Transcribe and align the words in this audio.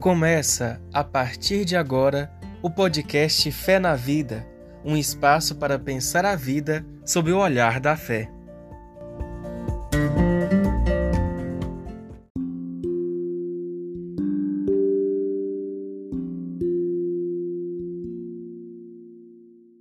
Começa, 0.00 0.80
a 0.94 1.04
partir 1.04 1.66
de 1.66 1.76
agora, 1.76 2.32
o 2.62 2.70
podcast 2.70 3.52
Fé 3.52 3.78
na 3.78 3.94
Vida 3.94 4.48
um 4.82 4.96
espaço 4.96 5.56
para 5.56 5.78
pensar 5.78 6.24
a 6.24 6.34
vida 6.34 6.86
sob 7.04 7.30
o 7.30 7.38
olhar 7.38 7.78
da 7.78 7.98
fé. 7.98 8.32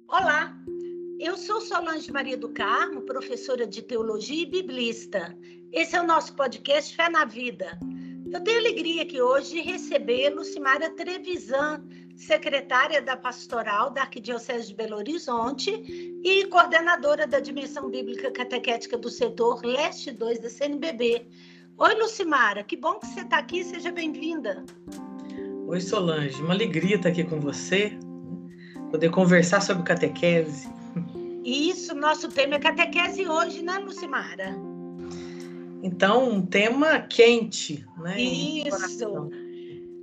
Olá, 0.06 0.54
eu 1.18 1.38
sou 1.38 1.62
Solange 1.62 2.12
Maria 2.12 2.36
do 2.36 2.50
Carmo, 2.50 3.04
professora 3.04 3.66
de 3.66 3.82
teologia 3.82 4.44
e 4.44 4.46
biblista. 4.46 5.34
Esse 5.72 5.96
é 5.96 6.02
o 6.02 6.06
nosso 6.06 6.36
podcast 6.36 6.94
Fé 6.94 7.10
na 7.10 7.24
Vida. 7.24 7.80
Eu 8.32 8.42
tenho 8.42 8.60
alegria 8.60 9.02
aqui 9.02 9.20
hoje 9.20 9.56
de 9.56 9.62
receber 9.62 10.30
Lucimara 10.30 10.92
Trevisan, 10.92 11.82
secretária 12.16 13.02
da 13.02 13.18
Pastoral 13.18 13.90
da 13.90 14.02
Arquidiocese 14.02 14.68
de 14.68 14.76
Belo 14.76 14.98
Horizonte 14.98 15.72
e 16.24 16.46
coordenadora 16.46 17.26
da 17.26 17.40
Dimensão 17.40 17.90
Bíblica 17.90 18.30
Catequética 18.30 18.96
do 18.98 19.10
Setor 19.10 19.66
Leste 19.66 20.12
2 20.12 20.40
da 20.40 20.50
CNBB. 20.50 21.28
Oi, 21.76 21.96
Lucimara, 21.96 22.64
que 22.64 22.78
bom 22.78 23.00
que 23.00 23.08
você 23.08 23.22
está 23.22 23.40
aqui, 23.40 23.64
seja 23.64 23.92
bem-vinda. 23.92 24.64
Oi, 25.66 25.82
Solange, 25.82 26.40
uma 26.40 26.54
alegria 26.54 26.98
estar 26.98 27.10
aqui 27.10 27.24
com 27.24 27.40
você, 27.40 27.98
poder 28.92 29.10
conversar 29.10 29.62
sobre 29.62 29.84
catequese. 29.84 30.70
Isso, 31.44 31.96
nosso 31.96 32.30
tema 32.30 32.56
é 32.56 32.60
catequese 32.60 33.28
hoje, 33.28 33.64
né, 33.64 33.80
Lucimara? 33.80 34.69
Então, 35.82 36.30
um 36.30 36.46
tema 36.46 37.00
quente, 37.00 37.86
né? 37.98 38.20
Isso. 38.20 39.30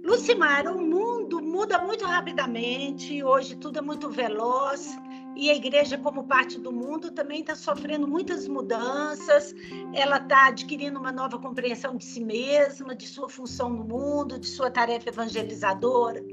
Lucimara, 0.03 0.73
o 0.73 0.81
mundo 0.81 1.43
muda 1.43 1.79
muito 1.79 2.05
rapidamente, 2.05 3.23
hoje 3.25 3.57
tudo 3.57 3.81
é 3.81 3.83
muito 3.83 4.09
veloz 4.09 4.97
e 5.37 5.51
a 5.51 5.55
igreja, 5.55 5.99
como 5.99 6.25
parte 6.25 6.59
do 6.59 6.73
mundo, 6.73 7.11
também 7.11 7.41
está 7.41 7.55
sofrendo 7.55 8.09
muitas 8.09 8.49
mudanças. 8.49 9.55
Ela 9.93 10.17
está 10.17 10.47
adquirindo 10.47 10.99
uma 10.99 11.13
nova 11.13 11.39
compreensão 11.39 11.95
de 11.95 12.07
si 12.07 12.25
mesma, 12.25 12.97
de 12.97 13.07
sua 13.07 13.29
função 13.29 13.69
no 13.69 13.85
mundo, 13.85 14.41
de 14.41 14.47
sua 14.47 14.71
tarefa 14.71 15.11
evangelizadora. 15.11 16.25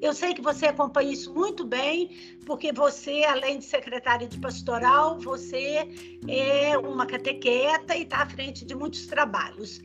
Eu 0.00 0.14
sei 0.14 0.32
que 0.32 0.40
você 0.40 0.66
acompanha 0.66 1.12
isso 1.12 1.34
muito 1.34 1.64
bem, 1.64 2.38
porque 2.46 2.72
você, 2.72 3.24
além 3.24 3.58
de 3.58 3.64
secretária 3.64 4.28
de 4.28 4.38
pastoral, 4.38 5.18
você 5.18 5.88
é 6.28 6.78
uma 6.78 7.04
catequeta 7.04 7.96
e 7.96 8.02
está 8.02 8.22
à 8.22 8.28
frente 8.28 8.64
de 8.64 8.74
muitos 8.76 9.06
trabalhos. 9.06 9.80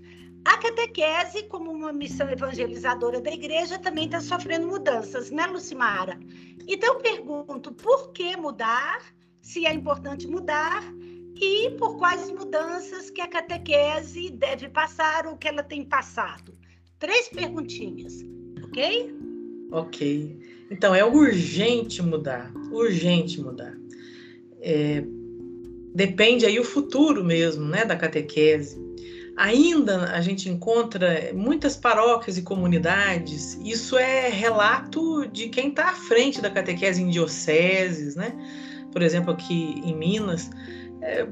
A 0.46 0.58
catequese, 0.58 1.44
como 1.48 1.72
uma 1.72 1.92
missão 1.92 2.30
evangelizadora 2.30 3.22
da 3.22 3.32
igreja, 3.32 3.80
também 3.80 4.06
está 4.06 4.20
sofrendo 4.20 4.68
mudanças, 4.68 5.32
né, 5.32 5.48
Lucimara? 5.48 6.20
Então, 6.68 6.96
eu 6.96 7.00
pergunto, 7.00 7.74
por 7.74 8.12
que 8.12 8.36
mudar? 8.38 9.02
Se 9.42 9.66
é 9.66 9.74
importante 9.74 10.28
mudar 10.28 10.84
e 11.36 11.72
por 11.72 11.98
quais 11.98 12.30
mudanças 12.30 13.10
que 13.10 13.20
a 13.20 13.28
catequese 13.28 14.30
deve 14.30 14.70
passar 14.70 15.28
ou 15.28 15.36
que 15.36 15.48
ela 15.48 15.64
tem 15.64 15.84
passado? 15.84 16.54
Três 17.00 17.28
perguntinhas, 17.30 18.22
ok? 18.64 19.23
Ok. 19.74 20.38
Então, 20.70 20.94
é 20.94 21.04
urgente 21.04 22.02
mudar, 22.02 22.54
urgente 22.72 23.42
mudar. 23.42 23.76
É, 24.62 25.04
depende 25.96 26.46
aí 26.46 26.60
o 26.60 26.64
futuro 26.64 27.24
mesmo, 27.24 27.66
né, 27.66 27.84
da 27.84 27.96
catequese. 27.96 28.80
Ainda 29.36 30.12
a 30.12 30.22
gente 30.22 30.48
encontra 30.48 31.32
muitas 31.34 31.76
paróquias 31.76 32.38
e 32.38 32.44
comunidades, 32.44 33.60
isso 33.66 33.98
é 33.98 34.30
relato 34.30 35.28
de 35.28 35.50
quem 35.50 35.70
está 35.70 35.90
à 35.90 35.96
frente 35.96 36.40
da 36.40 36.52
catequese 36.52 37.02
em 37.02 37.10
dioceses, 37.10 38.16
né? 38.16 38.32
Por 38.92 39.02
exemplo, 39.02 39.34
aqui 39.34 39.82
em 39.84 39.96
Minas, 39.96 40.52
é, 41.02 41.28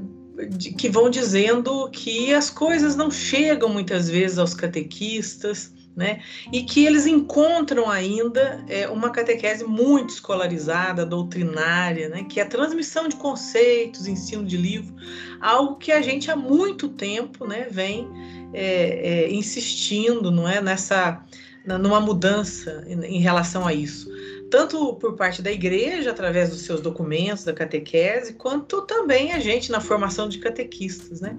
que 0.79 0.89
vão 0.89 1.11
dizendo 1.11 1.87
que 1.91 2.33
as 2.33 2.49
coisas 2.49 2.95
não 2.95 3.11
chegam 3.11 3.69
muitas 3.69 4.09
vezes 4.09 4.39
aos 4.39 4.55
catequistas, 4.55 5.71
né? 5.95 6.21
E 6.51 6.63
que 6.63 6.85
eles 6.85 7.05
encontram 7.05 7.89
ainda 7.89 8.63
é, 8.67 8.87
uma 8.87 9.09
catequese 9.09 9.63
muito 9.63 10.11
escolarizada, 10.11 11.05
doutrinária, 11.05 12.09
né? 12.09 12.23
Que 12.23 12.39
é 12.39 12.43
a 12.43 12.47
transmissão 12.47 13.07
de 13.07 13.15
conceitos, 13.15 14.07
ensino 14.07 14.45
de 14.45 14.57
livro, 14.57 14.95
algo 15.39 15.75
que 15.75 15.91
a 15.91 16.01
gente 16.01 16.31
há 16.31 16.35
muito 16.35 16.89
tempo, 16.89 17.45
né? 17.45 17.67
Vem 17.69 18.07
é, 18.53 19.25
é, 19.25 19.33
insistindo, 19.33 20.31
não 20.31 20.47
é? 20.47 20.61
Nessa 20.61 21.23
numa 21.63 21.99
mudança 21.99 22.83
em, 22.87 23.17
em 23.17 23.19
relação 23.19 23.67
a 23.67 23.73
isso 23.73 24.09
tanto 24.51 24.95
por 24.95 25.15
parte 25.15 25.41
da 25.41 25.49
igreja, 25.49 26.11
através 26.11 26.49
dos 26.49 26.61
seus 26.61 26.81
documentos 26.81 27.45
da 27.45 27.53
catequese, 27.53 28.33
quanto 28.33 28.81
também 28.81 29.31
a 29.31 29.39
gente 29.39 29.71
na 29.71 29.79
formação 29.79 30.27
de 30.27 30.39
catequistas, 30.39 31.21
né? 31.21 31.37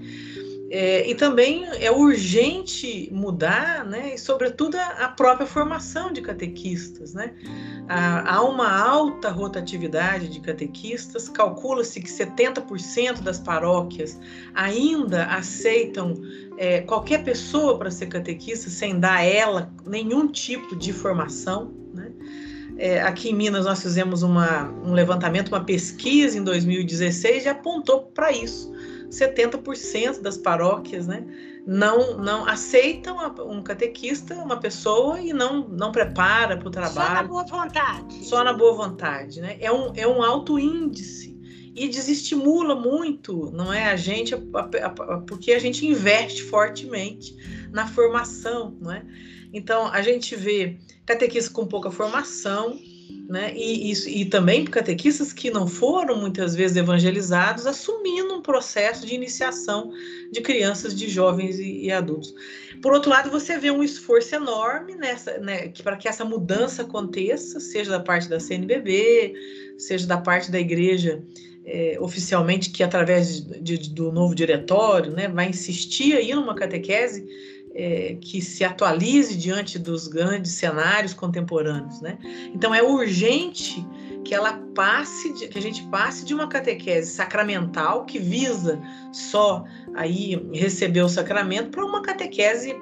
É, 0.75 1.07
e 1.07 1.15
também 1.15 1.67
é 1.81 1.91
urgente 1.91 3.07
mudar, 3.13 3.85
né, 3.85 4.15
e 4.15 4.19
sobretudo 4.19 4.77
a, 4.77 5.07
própria 5.09 5.47
formação 5.47 6.11
de 6.11 6.23
catequistas. 6.23 7.13
Né? 7.13 7.35
Há, 7.87 8.37
há 8.37 8.43
uma 8.43 8.75
alta 8.75 9.29
rotatividade 9.29 10.29
de 10.29 10.41
catequistas, 10.41 11.29
calcula-se 11.29 12.01
que 12.01 12.09
70% 12.09 13.21
das 13.21 13.39
paróquias 13.39 14.19
ainda 14.55 15.27
aceitam 15.27 16.15
é, 16.57 16.81
qualquer 16.81 17.23
pessoa 17.23 17.79
para 17.79 17.91
ser 17.91 18.07
catequista 18.07 18.71
sem 18.71 18.99
dar 18.99 19.17
a 19.17 19.23
ela 19.23 19.71
nenhum 19.85 20.27
tipo 20.27 20.75
de 20.75 20.91
formação. 20.91 21.71
Né? 21.93 22.11
É, 22.79 23.03
aqui 23.03 23.29
em 23.29 23.35
Minas 23.35 23.67
nós 23.67 23.83
fizemos 23.83 24.23
uma, 24.23 24.71
um 24.83 24.95
levantamento, 24.95 25.49
uma 25.49 25.65
pesquisa 25.65 26.39
em 26.39 26.43
2016 26.43 27.45
e 27.45 27.49
apontou 27.51 28.05
para 28.05 28.33
isso 28.33 28.73
70% 29.13 30.21
das 30.21 30.37
paróquias, 30.39 31.07
né, 31.07 31.25
não 31.67 32.19
não 32.19 32.47
aceitam 32.47 33.17
um 33.47 33.63
catequista, 33.63 34.35
uma 34.35 34.59
pessoa 34.59 35.21
e 35.21 35.33
não 35.33 35.69
não 35.69 35.93
prepara 35.93 36.57
para 36.57 36.69
o 36.69 36.71
trabalho. 36.71 36.95
Só 36.95 37.15
na 37.15 37.23
boa 37.23 37.45
vontade. 37.45 38.25
Só 38.25 38.45
na 38.45 38.53
boa 38.53 38.75
vontade, 38.75 39.41
né? 39.41 39.57
É 39.61 39.71
um 39.71 39.93
é 39.95 40.07
um 40.07 40.23
alto 40.23 40.59
índice 40.59 41.33
e 41.75 41.89
desestimula 41.89 42.75
muito, 42.75 43.51
não 43.53 43.73
é 43.73 43.85
a 43.85 43.97
gente, 43.97 44.35
porque 45.27 45.53
a 45.53 45.59
gente 45.59 45.87
investe 45.87 46.43
fortemente 46.43 47.35
na 47.71 47.87
formação, 47.87 48.77
não 48.81 48.93
é? 48.93 49.03
Então 49.53 49.87
a 49.87 50.03
gente 50.03 50.37
vê 50.37 50.79
catequista 51.07 51.51
com 51.53 51.67
pouca 51.67 51.91
formação, 51.91 52.79
né? 53.29 53.53
E, 53.55 53.91
isso, 53.91 54.09
e 54.09 54.25
também 54.25 54.65
catequistas 54.65 55.33
que 55.33 55.51
não 55.51 55.67
foram 55.67 56.21
muitas 56.21 56.55
vezes 56.55 56.77
evangelizados, 56.77 57.67
assumindo 57.67 58.35
um 58.35 58.43
processo 58.43 59.07
de 59.07 59.15
iniciação 59.15 59.93
de 60.31 60.41
crianças, 60.41 60.95
de 60.95 61.09
jovens 61.09 61.59
e, 61.59 61.85
e 61.85 61.93
adultos. 61.93 62.35
Por 62.83 62.93
outro 62.93 63.11
lado, 63.11 63.31
você 63.31 63.59
vê 63.59 63.71
um 63.71 63.83
esforço 63.83 64.35
enorme 64.35 64.95
né, 64.97 65.17
para 65.83 65.97
que 65.97 66.09
essa 66.09 66.25
mudança 66.25 66.83
aconteça, 66.83 67.61
seja 67.61 67.91
da 67.91 68.01
parte 68.01 68.29
da 68.29 68.41
CNBB, 68.41 69.35
seja 69.79 70.07
da 70.07 70.19
parte 70.19 70.51
da 70.51 70.59
igreja 70.59 71.23
é, 71.65 71.97
oficialmente, 72.01 72.71
que 72.71 72.83
através 72.83 73.41
de, 73.41 73.79
de, 73.79 73.91
do 73.91 74.11
novo 74.11 74.35
diretório 74.35 75.13
né, 75.13 75.29
vai 75.29 75.49
insistir 75.49 76.17
aí 76.17 76.35
numa 76.35 76.55
catequese 76.55 77.25
é, 77.75 78.17
que 78.21 78.41
se 78.41 78.65
atualize 78.65 79.37
diante 79.37 79.79
dos 79.79 80.07
grandes 80.09 80.53
cenários 80.53 81.15
contemporâneos, 81.15 82.01
né? 82.01 82.19
Então 82.55 82.75
é 82.75 82.83
urgente 82.83 83.87
que 84.25 84.35
ela 84.35 84.55
passe, 84.75 85.33
de, 85.35 85.49
que 85.49 85.59
a 85.59 85.63
gente 85.63 85.83
passe 85.85 86.25
de 86.25 86.35
uma 86.35 86.49
catequese 86.49 87.13
sacramental 87.13 88.05
que 88.05 88.19
visa 88.19 88.81
só 89.13 89.65
aí 89.95 90.49
receber 90.53 91.03
o 91.03 91.09
sacramento 91.09 91.71
para 91.71 91.85
uma 91.85 92.03
catequese 92.03 92.77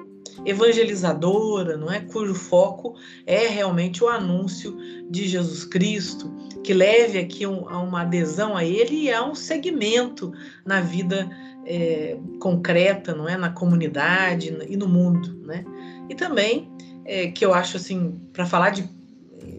evangelizadora, 0.45 1.77
não 1.77 1.91
é? 1.91 1.99
Cujo 1.99 2.33
foco 2.33 2.95
é 3.25 3.47
realmente 3.47 4.03
o 4.03 4.07
anúncio 4.07 4.77
de 5.09 5.27
Jesus 5.27 5.65
Cristo, 5.65 6.31
que 6.63 6.73
leve 6.73 7.19
aqui 7.19 7.45
um, 7.45 7.67
a 7.67 7.81
uma 7.81 8.01
adesão 8.01 8.55
a 8.55 8.63
Ele 8.63 9.03
e 9.03 9.11
a 9.11 9.23
um 9.23 9.35
segmento 9.35 10.31
na 10.65 10.81
vida 10.81 11.29
é, 11.65 12.17
concreta, 12.39 13.13
não 13.13 13.27
é, 13.27 13.37
na 13.37 13.49
comunidade 13.49 14.55
e 14.67 14.77
no 14.77 14.87
mundo, 14.87 15.35
né? 15.45 15.63
E 16.09 16.15
também 16.15 16.71
é, 17.05 17.27
que 17.27 17.45
eu 17.45 17.53
acho 17.53 17.77
assim, 17.77 18.19
para 18.33 18.45
falar 18.45 18.71
de, 18.71 18.89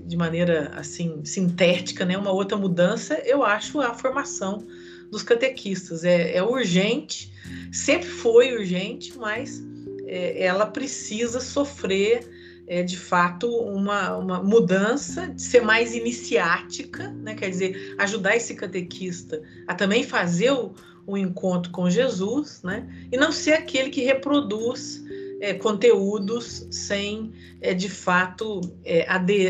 de 0.07 0.17
maneira 0.17 0.73
assim 0.75 1.25
sintética, 1.25 2.05
né, 2.05 2.17
uma 2.17 2.33
outra 2.33 2.57
mudança, 2.57 3.21
eu 3.25 3.43
acho 3.43 3.81
a 3.81 3.95
formação 3.95 4.67
dos 5.11 5.23
catequistas 5.23 6.05
é, 6.05 6.37
é 6.37 6.43
urgente, 6.43 7.33
sempre 7.71 8.09
foi 8.09 8.57
urgente, 8.57 9.17
mas 9.19 9.63
é, 10.07 10.45
ela 10.45 10.67
precisa 10.67 11.41
sofrer 11.41 12.27
é, 12.67 12.83
de 12.83 12.97
fato 12.97 13.47
uma, 13.49 14.17
uma 14.17 14.43
mudança, 14.43 15.29
de 15.29 15.43
ser 15.43 15.61
mais 15.61 15.95
iniciática, 15.95 17.11
né? 17.11 17.35
quer 17.35 17.51
dizer, 17.51 17.95
ajudar 17.99 18.37
esse 18.37 18.55
catequista 18.55 19.43
a 19.67 19.75
também 19.75 20.05
fazer 20.05 20.53
o, 20.53 20.73
o 21.07 21.17
encontro 21.17 21.71
com 21.71 21.91
Jesus, 21.91 22.63
né? 22.63 22.89
E 23.11 23.17
não 23.17 23.33
ser 23.33 23.55
aquele 23.55 23.91
que 23.91 24.03
reproduz 24.03 25.03
é, 25.41 25.55
conteúdos 25.55 26.67
sem, 26.71 27.33
é, 27.61 27.75
de 27.75 27.89
fato, 27.89 28.61
é, 28.85 29.07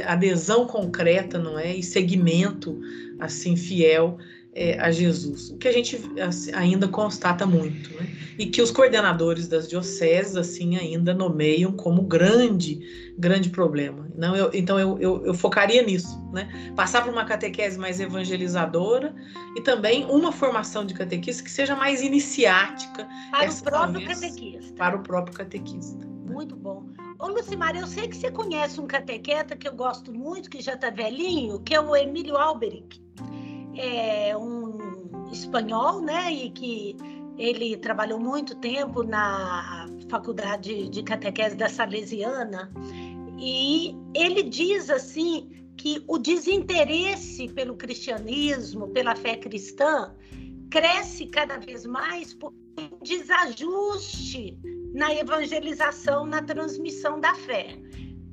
adesão 0.06 0.66
concreta, 0.66 1.38
não 1.38 1.58
é? 1.58 1.76
E 1.76 1.82
segmento, 1.82 2.80
assim, 3.20 3.56
fiel 3.56 4.18
é, 4.54 4.78
a 4.78 4.90
Jesus, 4.90 5.50
o 5.50 5.56
que 5.56 5.66
a 5.66 5.72
gente 5.72 5.98
assim, 6.20 6.52
ainda 6.52 6.86
constata 6.86 7.46
muito, 7.46 7.90
né? 7.94 8.06
e 8.38 8.46
que 8.46 8.60
os 8.60 8.70
coordenadores 8.70 9.48
das 9.48 9.68
dioceses 9.68 10.36
assim 10.36 10.76
ainda 10.76 11.14
nomeiam 11.14 11.72
como 11.72 12.02
grande, 12.02 13.12
grande 13.18 13.48
problema. 13.48 14.06
Não, 14.14 14.36
eu, 14.36 14.50
então 14.52 14.78
eu, 14.78 14.98
eu, 14.98 15.26
eu, 15.26 15.34
focaria 15.34 15.82
nisso, 15.82 16.22
né? 16.32 16.72
Passar 16.76 17.02
por 17.02 17.12
uma 17.12 17.24
catequese 17.24 17.78
mais 17.78 17.98
evangelizadora 17.98 19.14
e 19.56 19.62
também 19.62 20.04
uma 20.04 20.30
formação 20.30 20.84
de 20.84 20.92
catequista 20.92 21.42
que 21.42 21.50
seja 21.50 21.74
mais 21.74 22.02
iniciática 22.02 23.08
para 23.30 23.50
o 23.50 23.62
próprio 23.62 24.06
catequista. 24.06 24.74
Para 24.74 24.96
o 24.96 25.02
próprio 25.02 25.36
catequista. 25.36 26.04
Né? 26.04 26.12
Muito 26.30 26.54
bom. 26.56 26.84
Ô, 27.18 27.28
Lucimar, 27.28 27.74
eu 27.76 27.86
sei 27.86 28.08
que 28.08 28.16
você 28.16 28.30
conhece 28.30 28.80
um 28.80 28.86
catequeta 28.86 29.56
que 29.56 29.66
eu 29.68 29.74
gosto 29.74 30.12
muito, 30.12 30.50
que 30.50 30.60
já 30.60 30.74
está 30.74 30.90
velhinho, 30.90 31.60
que 31.60 31.74
é 31.74 31.80
o 31.80 31.94
Emílio 31.94 32.36
Alberic 32.36 33.00
é 33.76 34.36
um 34.36 35.30
espanhol, 35.30 36.00
né? 36.00 36.32
E 36.32 36.50
que 36.50 36.96
ele 37.38 37.76
trabalhou 37.76 38.18
muito 38.18 38.54
tempo 38.56 39.02
na 39.02 39.86
faculdade 40.08 40.88
de 40.88 41.02
catequese 41.02 41.56
da 41.56 41.68
Salesiana. 41.68 42.70
E 43.38 43.96
ele 44.14 44.42
diz 44.42 44.90
assim 44.90 45.50
que 45.76 46.04
o 46.06 46.18
desinteresse 46.18 47.48
pelo 47.48 47.74
cristianismo, 47.76 48.88
pela 48.88 49.16
fé 49.16 49.36
cristã, 49.36 50.14
cresce 50.70 51.26
cada 51.26 51.58
vez 51.58 51.84
mais 51.84 52.32
por 52.34 52.54
desajuste 53.02 54.58
na 54.94 55.14
evangelização, 55.14 56.26
na 56.26 56.42
transmissão 56.42 57.18
da 57.18 57.34
fé. 57.34 57.78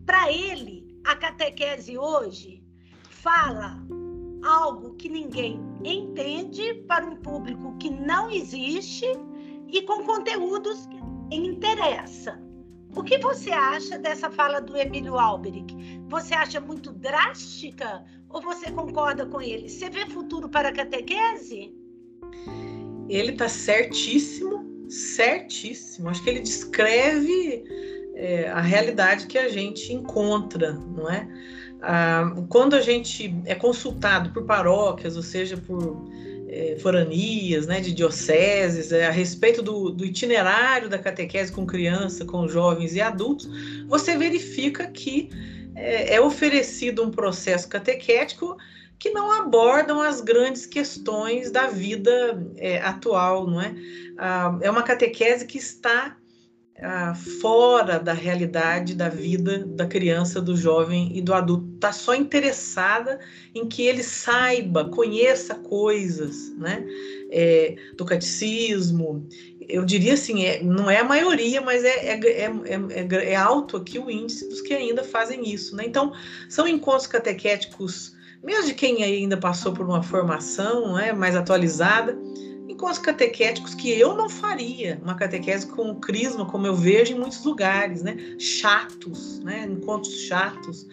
Para 0.05 0.31
ele, 0.31 0.87
a 1.05 1.15
catequese 1.15 1.97
hoje 1.97 2.63
fala 3.03 3.81
algo 4.43 4.93
que 4.95 5.09
ninguém 5.09 5.59
entende 5.83 6.73
para 6.87 7.05
um 7.05 7.15
público 7.17 7.75
que 7.77 7.89
não 7.89 8.29
existe 8.29 9.05
e 9.67 9.81
com 9.83 10.03
conteúdos 10.03 10.87
que 10.87 10.99
interessa. 11.35 12.39
O 12.95 13.03
que 13.03 13.17
você 13.19 13.51
acha 13.51 13.99
dessa 13.99 14.31
fala 14.31 14.59
do 14.59 14.75
Emílio 14.75 15.17
Alberic? 15.17 15.75
Você 16.09 16.33
acha 16.33 16.59
muito 16.59 16.91
drástica 16.91 18.03
ou 18.29 18.41
você 18.41 18.71
concorda 18.71 19.25
com 19.25 19.41
ele? 19.41 19.69
Você 19.69 19.89
vê 19.89 20.05
futuro 20.07 20.49
para 20.49 20.69
a 20.69 20.71
catequese? 20.71 21.73
Ele 23.07 23.31
está 23.31 23.47
certíssimo, 23.47 24.89
certíssimo. 24.89 26.09
Acho 26.09 26.23
que 26.23 26.29
ele 26.31 26.39
descreve 26.39 27.63
é, 28.15 28.49
a 28.49 28.59
realidade 28.59 29.27
que 29.27 29.37
a 29.37 29.47
gente 29.49 29.93
encontra, 29.93 30.73
não 30.73 31.09
é? 31.09 31.27
Quando 32.49 32.75
a 32.75 32.81
gente 32.81 33.33
é 33.45 33.55
consultado 33.55 34.31
por 34.31 34.45
paróquias, 34.45 35.15
ou 35.15 35.23
seja, 35.23 35.55
por 35.55 36.09
é, 36.49 36.77
foranias, 36.81 37.67
né, 37.67 37.79
de 37.79 37.93
dioceses, 37.93 38.91
é, 38.91 39.07
a 39.07 39.11
respeito 39.11 39.61
do, 39.61 39.91
do, 39.91 40.03
itinerário 40.03 40.89
da 40.89 40.97
catequese 40.97 41.51
com 41.51 41.65
criança, 41.65 42.25
com 42.25 42.47
jovens 42.47 42.95
e 42.95 43.01
adultos, 43.01 43.47
você 43.87 44.17
verifica 44.17 44.87
que 44.87 45.29
é, 45.75 46.15
é 46.15 46.21
oferecido 46.21 47.03
um 47.03 47.11
processo 47.11 47.69
catequético 47.69 48.57
que 48.97 49.11
não 49.11 49.31
abordam 49.31 50.01
as 50.01 50.19
grandes 50.19 50.65
questões 50.65 51.51
da 51.51 51.67
vida 51.67 52.45
é, 52.57 52.81
atual, 52.81 53.47
não 53.47 53.61
é? 53.61 53.73
Ah, 54.17 54.57
é 54.61 54.69
uma 54.69 54.83
catequese 54.83 55.45
que 55.45 55.57
está 55.57 56.17
ah, 56.81 57.13
fora 57.41 57.99
da 57.99 58.13
realidade 58.13 58.95
da 58.95 59.09
vida 59.09 59.65
da 59.65 59.85
criança, 59.85 60.41
do 60.41 60.55
jovem 60.55 61.11
e 61.13 61.21
do 61.21 61.33
adulto. 61.33 61.67
Está 61.75 61.91
só 61.91 62.15
interessada 62.15 63.19
em 63.53 63.67
que 63.67 63.83
ele 63.83 64.03
saiba, 64.03 64.85
conheça 64.85 65.55
coisas 65.55 66.55
né? 66.57 66.85
É, 67.31 67.75
do 67.97 68.05
catecismo. 68.05 69.27
Eu 69.59 69.85
diria 69.85 70.13
assim, 70.13 70.45
é, 70.45 70.63
não 70.63 70.89
é 70.89 70.99
a 70.99 71.03
maioria, 71.03 71.61
mas 71.61 71.83
é, 71.83 72.13
é, 72.15 72.51
é, 73.31 73.35
alto 73.35 73.77
aqui 73.77 73.99
o 73.99 74.09
índice 74.09 74.47
dos 74.47 74.61
que 74.61 74.73
ainda 74.73 75.03
fazem 75.03 75.47
isso. 75.47 75.75
Né? 75.75 75.83
Então, 75.85 76.13
são 76.47 76.67
encontros 76.67 77.07
catequéticos, 77.07 78.15
mesmo 78.43 78.65
de 78.65 78.73
quem 78.73 79.03
ainda 79.03 79.37
passou 79.37 79.73
por 79.73 79.85
uma 79.85 80.01
formação 80.01 80.95
né, 80.95 81.13
mais 81.13 81.35
atualizada, 81.35 82.17
encontros 82.79 82.99
catequéticos 82.99 83.75
que 83.75 83.91
eu 83.91 84.15
não 84.15 84.29
faria, 84.29 84.99
uma 85.03 85.15
catequese 85.15 85.67
com 85.67 85.95
crisma, 85.95 86.45
como 86.45 86.65
eu 86.65 86.73
vejo 86.73 87.13
em 87.13 87.19
muitos 87.19 87.43
lugares, 87.43 88.01
né? 88.01 88.15
Chatos, 88.39 89.41
né? 89.41 89.67
Encontros 89.69 90.13
chatos, 90.21 90.87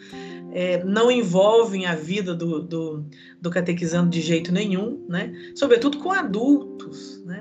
é, 0.53 0.83
não 0.83 1.11
envolvem 1.11 1.87
a 1.87 1.95
vida 1.95 2.35
do, 2.35 2.61
do, 2.61 3.07
do, 3.41 3.51
catequizando 3.51 4.11
de 4.11 4.21
jeito 4.21 4.53
nenhum, 4.53 5.07
né? 5.09 5.33
Sobretudo 5.55 5.99
com 5.99 6.11
adultos, 6.11 7.23
né? 7.25 7.41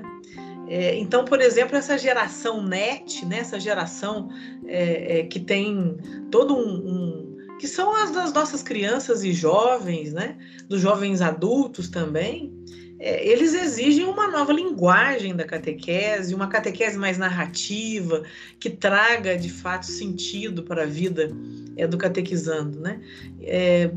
É, 0.68 0.96
então, 0.96 1.24
por 1.24 1.40
exemplo, 1.40 1.76
essa 1.76 1.98
geração 1.98 2.62
net, 2.62 3.24
né? 3.24 3.38
essa 3.38 3.58
geração 3.58 4.28
é, 4.66 5.20
é 5.20 5.22
que 5.24 5.38
tem 5.38 5.96
todo 6.30 6.56
um, 6.56 6.74
um 6.76 7.36
que 7.58 7.68
são 7.68 7.94
as 7.94 8.10
das 8.10 8.32
nossas 8.32 8.62
crianças 8.62 9.24
e 9.24 9.32
jovens, 9.32 10.12
né? 10.12 10.36
Dos 10.68 10.80
jovens 10.80 11.20
adultos 11.20 11.88
também, 11.88 12.52
é, 12.98 13.26
eles 13.28 13.52
exigem 13.52 14.04
uma 14.04 14.28
nova 14.28 14.52
linguagem 14.52 15.36
da 15.36 15.44
catequese, 15.44 16.34
uma 16.34 16.48
catequese 16.48 16.96
mais 16.96 17.18
narrativa, 17.18 18.22
que 18.58 18.70
traga 18.70 19.36
de 19.36 19.50
fato 19.50 19.86
sentido 19.86 20.62
para 20.62 20.84
a 20.84 20.86
vida 20.86 21.30
é, 21.76 21.86
do 21.86 21.98
catequizando, 21.98 22.80
né? 22.80 23.00
É, 23.42 23.90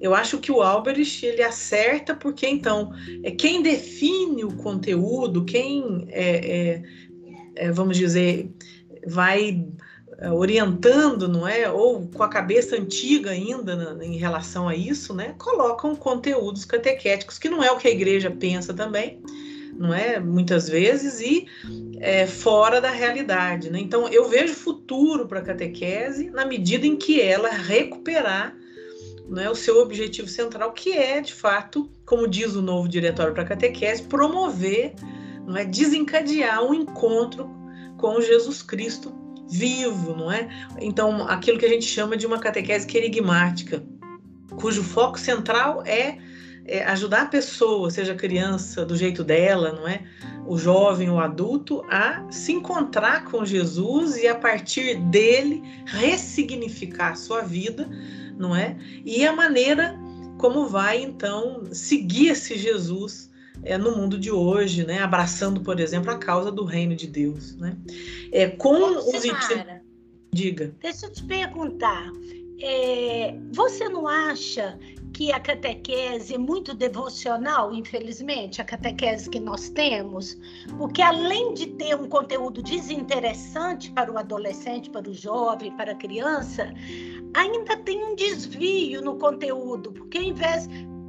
eu 0.00 0.14
acho 0.14 0.38
que 0.38 0.52
o 0.52 0.62
Alberich 0.62 1.24
ele 1.24 1.42
acerta 1.42 2.14
porque 2.14 2.46
então 2.46 2.92
é 3.22 3.30
quem 3.30 3.62
define 3.62 4.44
o 4.44 4.54
conteúdo, 4.56 5.44
quem 5.44 6.06
é, 6.08 6.58
é, 6.58 6.82
é 7.56 7.72
vamos 7.72 7.96
dizer 7.96 8.50
vai 9.06 9.66
orientando, 10.32 11.28
não 11.28 11.46
é, 11.46 11.70
ou 11.70 12.06
com 12.08 12.22
a 12.22 12.28
cabeça 12.28 12.76
antiga 12.76 13.30
ainda 13.30 13.76
na, 13.76 14.04
em 14.04 14.16
relação 14.16 14.68
a 14.68 14.74
isso, 14.74 15.12
né, 15.12 15.34
colocam 15.36 15.94
conteúdos 15.94 16.64
catequéticos 16.64 17.38
que 17.38 17.48
não 17.48 17.62
é 17.62 17.70
o 17.70 17.76
que 17.76 17.88
a 17.88 17.90
igreja 17.90 18.30
pensa 18.30 18.72
também, 18.72 19.20
não 19.74 19.92
é, 19.92 20.18
muitas 20.18 20.68
vezes 20.68 21.20
e 21.20 21.46
é, 22.00 22.26
fora 22.26 22.80
da 22.80 22.90
realidade, 22.90 23.68
né? 23.68 23.78
Então 23.78 24.08
eu 24.08 24.26
vejo 24.26 24.54
futuro 24.54 25.26
para 25.26 25.40
a 25.40 25.42
catequese 25.42 26.30
na 26.30 26.46
medida 26.46 26.86
em 26.86 26.96
que 26.96 27.20
ela 27.20 27.50
recuperar 27.50 28.56
é? 29.36 29.50
O 29.50 29.54
seu 29.54 29.80
objetivo 29.80 30.28
central, 30.28 30.72
que 30.72 30.92
é, 30.92 31.20
de 31.20 31.34
fato, 31.34 31.90
como 32.04 32.28
diz 32.28 32.54
o 32.54 32.62
novo 32.62 32.88
diretório 32.88 33.34
para 33.34 33.42
a 33.42 33.46
catequese, 33.46 34.04
promover, 34.04 34.94
não 35.44 35.56
é, 35.56 35.64
desencadear 35.64 36.62
um 36.62 36.72
encontro 36.72 37.50
com 37.98 38.20
Jesus 38.20 38.62
Cristo 38.62 39.12
vivo, 39.48 40.14
não 40.14 40.30
é? 40.30 40.48
Então, 40.80 41.26
aquilo 41.28 41.58
que 41.58 41.66
a 41.66 41.68
gente 41.68 41.86
chama 41.86 42.16
de 42.16 42.26
uma 42.26 42.38
catequese 42.38 42.86
querigmática, 42.86 43.82
cujo 44.56 44.82
foco 44.82 45.18
central 45.18 45.82
é, 45.84 46.18
é 46.64 46.84
ajudar 46.84 47.22
a 47.22 47.26
pessoa, 47.26 47.90
seja 47.90 48.12
a 48.12 48.16
criança 48.16 48.84
do 48.84 48.96
jeito 48.96 49.22
dela, 49.22 49.72
não 49.72 49.86
é? 49.86 50.02
O 50.46 50.56
jovem, 50.56 51.10
o 51.10 51.18
adulto, 51.18 51.84
a 51.90 52.24
se 52.30 52.52
encontrar 52.52 53.24
com 53.24 53.44
Jesus 53.44 54.16
e 54.16 54.28
a 54.28 54.34
partir 54.34 54.96
dele 54.96 55.62
ressignificar 55.86 57.12
a 57.12 57.16
sua 57.16 57.42
vida, 57.42 57.88
não 58.38 58.54
é? 58.54 58.76
E 59.04 59.26
a 59.26 59.32
maneira 59.32 59.98
como 60.38 60.66
vai 60.66 61.02
então 61.02 61.64
seguir 61.72 62.28
esse 62.28 62.58
Jesus 62.58 63.30
é, 63.62 63.76
no 63.76 63.96
mundo 63.96 64.18
de 64.18 64.30
hoje, 64.30 64.84
né? 64.86 64.98
abraçando, 64.98 65.60
por 65.60 65.80
exemplo, 65.80 66.10
a 66.10 66.18
causa 66.18 66.50
do 66.50 66.64
reino 66.64 66.94
de 66.94 67.06
Deus. 67.06 67.56
Né? 67.56 67.76
É, 68.32 68.48
com 68.48 68.98
os 68.98 69.22
Diga. 70.32 70.74
Deixa 70.82 71.06
eu 71.06 71.12
te 71.12 71.24
perguntar. 71.24 72.12
É, 72.60 73.34
você 73.52 73.88
não 73.88 74.06
acha 74.06 74.78
que 75.12 75.32
a 75.32 75.40
catequese 75.40 76.34
é 76.34 76.38
muito 76.38 76.74
devocional, 76.74 77.72
infelizmente, 77.72 78.60
a 78.60 78.64
catequese 78.64 79.30
que 79.30 79.40
nós 79.40 79.70
temos? 79.70 80.36
Porque 80.76 81.00
além 81.00 81.54
de 81.54 81.68
ter 81.68 81.94
um 81.94 82.06
conteúdo 82.06 82.62
desinteressante 82.62 83.90
para 83.92 84.12
o 84.12 84.18
adolescente, 84.18 84.90
para 84.90 85.08
o 85.08 85.14
jovem, 85.14 85.74
para 85.74 85.92
a 85.92 85.94
criança, 85.94 86.70
ainda 87.34 87.78
tem 87.78 88.04
um 88.04 88.14
desvio 88.14 89.00
no 89.00 89.16
conteúdo, 89.16 89.90
porque 89.92 90.18
ao 90.18 90.24
invés 90.24 90.68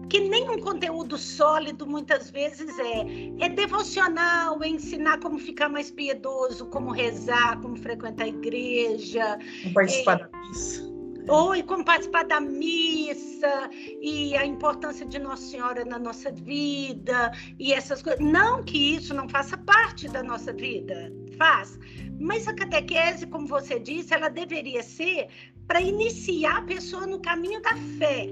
que 0.10 0.20
nem 0.20 0.50
um 0.50 0.60
conteúdo 0.60 1.18
sólido 1.18 1.86
muitas 1.86 2.30
vezes 2.30 2.78
é. 2.80 3.46
É 3.46 3.50
devocional, 3.50 4.62
é 4.64 4.68
ensinar 4.68 5.20
como 5.20 5.38
ficar 5.38 5.70
mais 5.70 5.92
piedoso, 5.92 6.66
como 6.68 6.92
rezar, 6.92 7.60
como 7.62 7.76
frequentar 7.76 8.26
a 8.26 8.28
igreja. 8.28 9.38
Como 9.64 9.74
participar 9.74 10.14
é, 10.14 10.20
da 10.20 10.40
missa. 10.40 10.98
Ou 11.30 11.56
e 11.56 11.64
como 11.64 11.84
participar 11.84 12.24
da 12.24 12.40
missa 12.40 13.70
e 14.02 14.36
a 14.38 14.46
importância 14.46 15.06
de 15.06 15.20
Nossa 15.20 15.44
Senhora 15.44 15.84
na 15.84 16.00
nossa 16.00 16.32
vida 16.32 17.32
e 17.60 17.74
essas 17.74 18.02
coisas. 18.02 18.24
Não 18.24 18.64
que 18.64 18.96
isso 18.96 19.14
não 19.14 19.28
faça 19.28 19.58
parte 19.58 20.08
da 20.08 20.24
nossa 20.24 20.54
vida, 20.54 21.12
faz, 21.38 21.78
mas 22.20 22.48
a 22.48 22.54
catequese, 22.54 23.28
como 23.28 23.46
você 23.46 23.78
disse, 23.78 24.14
ela 24.14 24.30
deveria 24.30 24.82
ser 24.82 25.28
para 25.68 25.82
iniciar 25.82 26.60
a 26.60 26.62
pessoa 26.62 27.06
no 27.06 27.20
caminho 27.20 27.62
da 27.62 27.76
fé, 28.00 28.26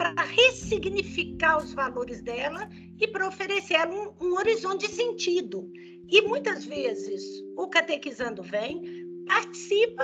para 0.00 0.22
ressignificar 0.22 1.58
os 1.58 1.74
valores 1.74 2.22
dela 2.22 2.66
e 2.98 3.06
para 3.06 3.28
oferecer 3.28 3.74
ela 3.74 3.94
um, 3.94 4.28
um 4.28 4.34
horizonte 4.38 4.88
de 4.88 4.94
sentido. 4.94 5.70
E 6.08 6.22
muitas 6.22 6.64
vezes 6.64 7.22
o 7.54 7.68
catequizando 7.68 8.42
vem, 8.42 8.82
participa, 9.26 10.02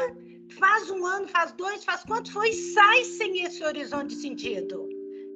faz 0.59 0.91
um 0.91 1.07
ano, 1.07 1.27
faz 1.27 1.53
dois, 1.53 1.83
faz 1.83 2.05
quanto 2.05 2.31
foi, 2.31 2.53
sai 2.53 3.05
sem 3.05 3.43
esse 3.43 3.65
horizonte 3.65 4.15
de 4.15 4.21
sentido. 4.21 4.87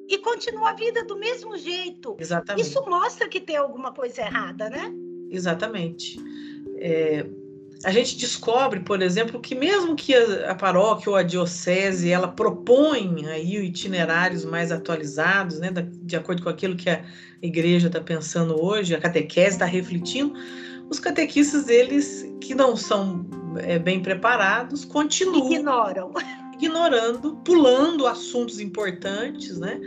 E 0.07 0.19
continua 0.19 0.71
a 0.71 0.75
vida 0.75 1.05
do 1.05 1.17
mesmo 1.19 1.57
jeito. 1.57 2.15
Exatamente. 2.21 2.69
Isso 2.69 2.85
mostra 2.87 3.31
que 3.31 3.41
tem 3.41 3.57
alguma 3.57 3.95
coisa 3.95 4.21
errada, 4.21 4.69
né? 4.69 4.93
Exatamente. 5.31 6.19
É, 6.77 7.25
a 7.85 7.91
gente 7.91 8.17
descobre, 8.17 8.81
por 8.81 9.01
exemplo, 9.01 9.41
que 9.41 9.55
mesmo 9.55 9.97
que 9.97 10.15
a, 10.15 10.55
paróquia 10.55 11.11
ou 11.11 11.17
a 11.17 11.23
diocese 11.23 12.11
ela 12.11 12.29
propõe 12.29 13.27
aí 13.27 13.57
itinerários 13.57 14.45
mais 14.45 14.71
atualizados, 14.71 15.59
né, 15.59 15.71
de 16.03 16.17
acordo 16.17 16.43
com 16.43 16.49
aquilo 16.49 16.77
que 16.77 16.91
a 16.91 17.03
igreja 17.41 17.87
está 17.87 18.01
pensando 18.01 18.63
hoje, 18.63 18.95
a 18.95 19.01
catequese 19.01 19.57
está 19.57 19.65
refletindo, 19.65 20.35
os 20.91 20.99
catequistas 20.99 21.69
eles 21.69 22.27
que 22.41 22.55
não 22.55 22.77
são 22.77 23.27
é, 23.59 23.79
bem 23.79 24.03
preparados 24.03 24.85
continuam 24.85 25.51
ignoram 25.51 26.13
ignorando, 26.61 27.37
pulando 27.37 28.07
assuntos 28.07 28.61
importantes, 28.61 29.59
né? 29.59 29.81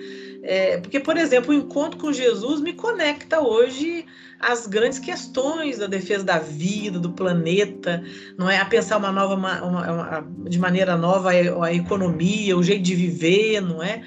É, 0.45 0.77
porque, 0.77 0.99
por 0.99 1.15
exemplo, 1.15 1.51
o 1.51 1.57
encontro 1.57 1.97
com 1.97 2.11
Jesus 2.11 2.59
me 2.59 2.73
conecta 2.73 3.39
hoje 3.39 4.05
às 4.37 4.67
grandes 4.67 4.99
questões 4.99 5.77
da 5.77 5.87
defesa 5.87 6.21
da 6.21 6.37
vida, 6.37 6.99
do 6.99 7.13
planeta, 7.13 8.03
não 8.37 8.49
é? 8.49 8.57
A 8.57 8.65
pensar 8.65 8.97
uma 8.97 9.09
nova, 9.09 9.35
uma, 9.35 9.63
uma, 9.63 10.27
de 10.49 10.59
maneira 10.59 10.97
nova 10.97 11.31
a, 11.31 11.65
a, 11.65 11.73
economia, 11.73 12.57
o 12.57 12.63
jeito 12.63 12.83
de 12.83 12.93
viver, 12.93 13.61
não 13.61 13.81
é? 13.81 14.03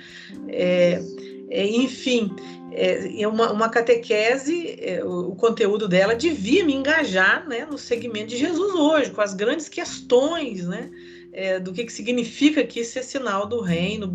é, 0.49 1.03
é 1.49 1.67
enfim, 1.67 2.31
é, 2.71 3.27
uma, 3.27 3.51
uma 3.51 3.71
catequese, 3.71 4.77
é, 4.79 5.03
o, 5.03 5.31
o, 5.31 5.37
conteúdo 5.37 5.89
dela 5.89 6.15
devia 6.15 6.63
me 6.67 6.75
engajar 6.75 7.49
né, 7.49 7.65
no 7.65 7.79
segmento 7.79 8.27
de 8.27 8.37
Jesus 8.37 8.75
hoje, 8.75 9.11
com 9.11 9.23
as 9.23 9.33
grandes 9.33 9.71
questões, 9.71 10.67
né? 10.67 10.91
É, 11.39 11.61
do 11.61 11.71
que, 11.71 11.85
que 11.85 11.93
significa 11.93 12.63
aqui 12.63 12.83
ser 12.83 13.03
sinal 13.03 13.47
do 13.47 13.61
reino, 13.61 14.11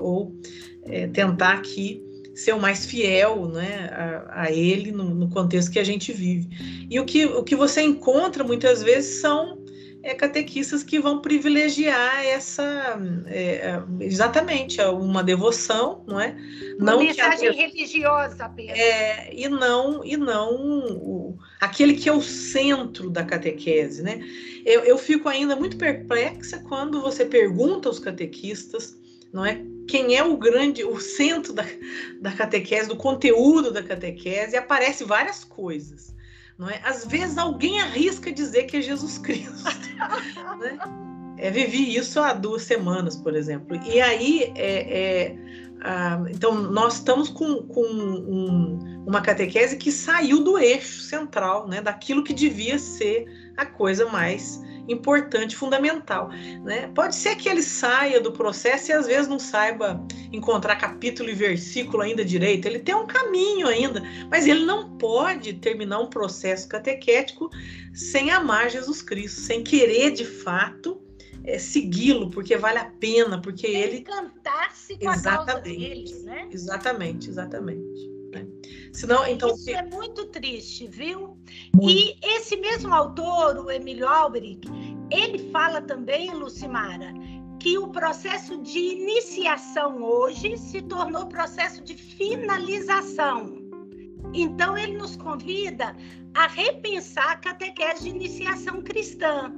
ou 0.00 0.34
é, 0.86 1.06
tentar 1.08 1.52
aqui 1.52 2.02
ser 2.34 2.52
o 2.52 2.60
mais 2.60 2.84
fiel 2.84 3.46
né, 3.46 3.90
a, 3.92 4.44
a 4.44 4.52
ele 4.52 4.90
no, 4.90 5.04
no, 5.04 5.28
contexto 5.28 5.70
que 5.70 5.78
a 5.78 5.84
gente 5.84 6.12
vive. 6.12 6.48
E 6.90 6.98
o 6.98 7.04
que, 7.04 7.26
o 7.26 7.44
que 7.44 7.54
você 7.54 7.82
encontra 7.82 8.42
muitas 8.42 8.82
vezes 8.82 9.20
são 9.20 9.63
é, 10.04 10.14
catequistas 10.14 10.82
que 10.82 11.00
vão 11.00 11.20
privilegiar 11.20 12.22
essa 12.24 12.98
é, 13.26 13.80
exatamente 14.00 14.80
uma 14.82 15.24
devoção, 15.24 16.04
não 16.06 16.20
é? 16.20 16.36
Uma 16.78 16.92
não 16.92 16.98
mensagem 16.98 17.48
a, 17.48 17.52
religiosa 17.52 18.44
apenas. 18.44 18.78
É, 18.78 19.34
e 19.34 19.48
não 19.48 20.04
e 20.04 20.16
não 20.16 20.54
o, 20.54 21.38
aquele 21.58 21.94
que 21.94 22.08
é 22.08 22.12
o 22.12 22.20
centro 22.20 23.08
da 23.08 23.24
catequese, 23.24 24.02
né? 24.02 24.20
Eu, 24.64 24.82
eu 24.84 24.98
fico 24.98 25.26
ainda 25.28 25.56
muito 25.56 25.78
perplexa 25.78 26.58
quando 26.68 27.00
você 27.00 27.24
pergunta 27.24 27.88
aos 27.88 27.98
catequistas, 27.98 28.94
não 29.32 29.44
é? 29.44 29.64
quem 29.86 30.16
é 30.16 30.24
o 30.24 30.36
grande, 30.36 30.84
o 30.84 30.98
centro 30.98 31.52
da, 31.52 31.64
da 32.20 32.32
catequese, 32.32 32.88
do 32.88 32.96
conteúdo 32.96 33.70
da 33.70 33.82
catequese, 33.82 34.54
e 34.54 34.58
aparece 34.58 35.04
várias 35.04 35.44
coisas. 35.44 36.14
Não 36.58 36.68
é? 36.68 36.80
Às 36.84 37.04
vezes 37.04 37.36
alguém 37.36 37.80
arrisca 37.80 38.32
dizer 38.32 38.64
que 38.64 38.76
é 38.76 38.80
Jesus 38.80 39.18
Cristo. 39.18 39.52
né? 40.60 40.78
é, 41.38 41.50
vivi 41.50 41.96
isso 41.96 42.20
há 42.20 42.32
duas 42.32 42.62
semanas, 42.62 43.16
por 43.16 43.34
exemplo. 43.34 43.76
E 43.84 44.00
aí, 44.00 44.52
é, 44.56 44.98
é 44.98 45.36
ah, 45.86 46.24
então, 46.30 46.54
nós 46.54 46.94
estamos 46.94 47.28
com, 47.28 47.62
com 47.64 47.84
um, 47.84 49.04
uma 49.06 49.20
catequese 49.20 49.76
que 49.76 49.92
saiu 49.92 50.42
do 50.42 50.58
eixo 50.58 51.02
central, 51.02 51.68
né, 51.68 51.82
daquilo 51.82 52.24
que 52.24 52.32
devia 52.32 52.78
ser 52.78 53.26
a 53.54 53.66
coisa 53.66 54.06
mais 54.06 54.62
importante, 54.88 55.56
fundamental. 55.56 56.28
Né? 56.62 56.90
Pode 56.94 57.14
ser 57.14 57.36
que 57.36 57.48
ele 57.48 57.62
saia 57.62 58.20
do 58.20 58.32
processo 58.32 58.90
e 58.90 58.92
às 58.92 59.06
vezes 59.06 59.28
não 59.28 59.38
saiba 59.38 60.04
encontrar 60.32 60.76
capítulo 60.76 61.30
e 61.30 61.34
versículo 61.34 62.02
ainda 62.02 62.24
direito. 62.24 62.66
Ele 62.66 62.78
tem 62.78 62.94
um 62.94 63.06
caminho 63.06 63.66
ainda, 63.66 64.02
mas 64.30 64.46
ele 64.46 64.64
não 64.64 64.96
pode 64.98 65.54
terminar 65.54 66.00
um 66.00 66.08
processo 66.08 66.68
catequético 66.68 67.50
sem 67.92 68.30
amar 68.30 68.70
Jesus 68.70 69.02
Cristo, 69.02 69.40
sem 69.40 69.62
querer 69.62 70.10
de 70.12 70.24
fato 70.24 71.00
é, 71.44 71.58
segui-lo, 71.58 72.30
porque 72.30 72.56
vale 72.56 72.78
a 72.78 72.86
pena, 72.86 73.40
porque 73.40 73.66
ele 73.66 73.98
encantar-se 73.98 74.96
com 74.98 75.10
exatamente, 75.10 75.28
a 75.28 75.44
causa 75.44 75.60
dele, 75.60 76.14
né? 76.22 76.48
Exatamente, 76.50 77.28
exatamente. 77.28 78.13
Senão, 78.92 79.26
então, 79.26 79.54
Isso 79.54 79.70
é 79.70 79.82
muito 79.82 80.26
triste, 80.26 80.86
viu? 80.86 81.36
Muito. 81.74 81.90
E 81.90 82.16
esse 82.22 82.56
mesmo 82.56 82.92
autor, 82.92 83.58
o 83.58 83.70
Emílio 83.70 84.06
Albrecht, 84.08 84.68
ele 85.10 85.50
fala 85.50 85.82
também, 85.82 86.30
Lucimara, 86.32 87.12
que 87.60 87.78
o 87.78 87.88
processo 87.88 88.58
de 88.58 88.78
iniciação 88.78 90.02
hoje 90.02 90.56
se 90.58 90.82
tornou 90.82 91.26
processo 91.26 91.82
de 91.82 91.94
finalização. 91.94 93.58
Então, 94.32 94.76
ele 94.76 94.96
nos 94.96 95.16
convida 95.16 95.96
a 96.34 96.46
repensar 96.46 97.32
a 97.32 97.36
catequese 97.36 98.04
de 98.04 98.10
iniciação 98.10 98.82
cristã. 98.82 99.52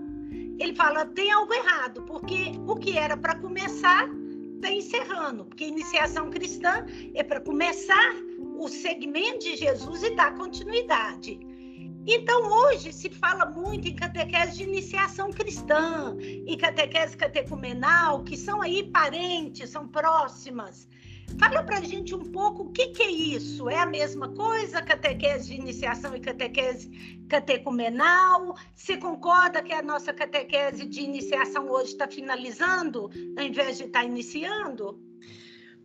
Ele 0.59 0.75
fala: 0.75 1.07
tem 1.07 1.31
algo 1.31 1.53
errado, 1.53 2.03
porque 2.03 2.53
o 2.67 2.77
que 2.77 2.97
era 2.97 3.17
para 3.17 3.37
começar 3.37 4.09
está 4.57 4.71
encerrando, 4.71 5.45
porque 5.45 5.65
iniciação 5.65 6.31
cristã 6.31 6.87
é 7.15 7.23
para 7.23 7.41
começar 7.41 8.15
o 8.59 8.69
segmento 8.69 9.41
de 9.41 9.57
Jesus 9.57 10.03
e 10.03 10.15
dar 10.15 10.35
continuidade. 10.37 11.39
Então, 12.09 12.49
hoje 12.49 12.93
se 12.93 13.11
fala 13.11 13.47
muito 13.47 13.89
em 13.89 13.97
catequese 13.97 14.59
de 14.59 14.63
iniciação 14.63 15.31
cristã 15.33 16.17
e 16.21 16.57
catequese 16.57 17.17
catecumenal, 17.17 18.23
que 18.23 18.37
são 18.37 18.63
aí 18.63 18.85
parentes, 18.91 19.71
são 19.71 19.89
próximas. 19.89 20.89
Fala 21.39 21.65
para 21.65 21.79
a 21.79 21.83
gente 21.83 22.15
um 22.15 22.31
pouco 22.31 22.63
o 22.63 22.71
que, 22.71 22.89
que, 22.89 23.03
é 23.03 23.11
isso. 23.11 23.69
É 23.69 23.79
a 23.79 23.87
mesma 23.87 24.29
coisa, 24.29 24.81
catequese 24.81 25.49
de 25.49 25.61
iniciação 25.61 26.15
e 26.15 26.21
catequese 26.21 26.89
catecumenal? 27.29 28.55
Você 28.75 28.97
concorda 28.97 29.61
que 29.61 29.73
a 29.73 29.83
nossa 29.83 30.15
catequese 30.15 30.87
de 30.87 31.01
iniciação 31.01 31.69
hoje 31.69 31.91
está 31.91 32.07
finalizando, 32.07 33.11
ao 33.37 33.45
invés 33.45 33.79
de 33.79 33.85
estar 33.85 34.01
tá 34.01 34.05
iniciando? 34.05 34.99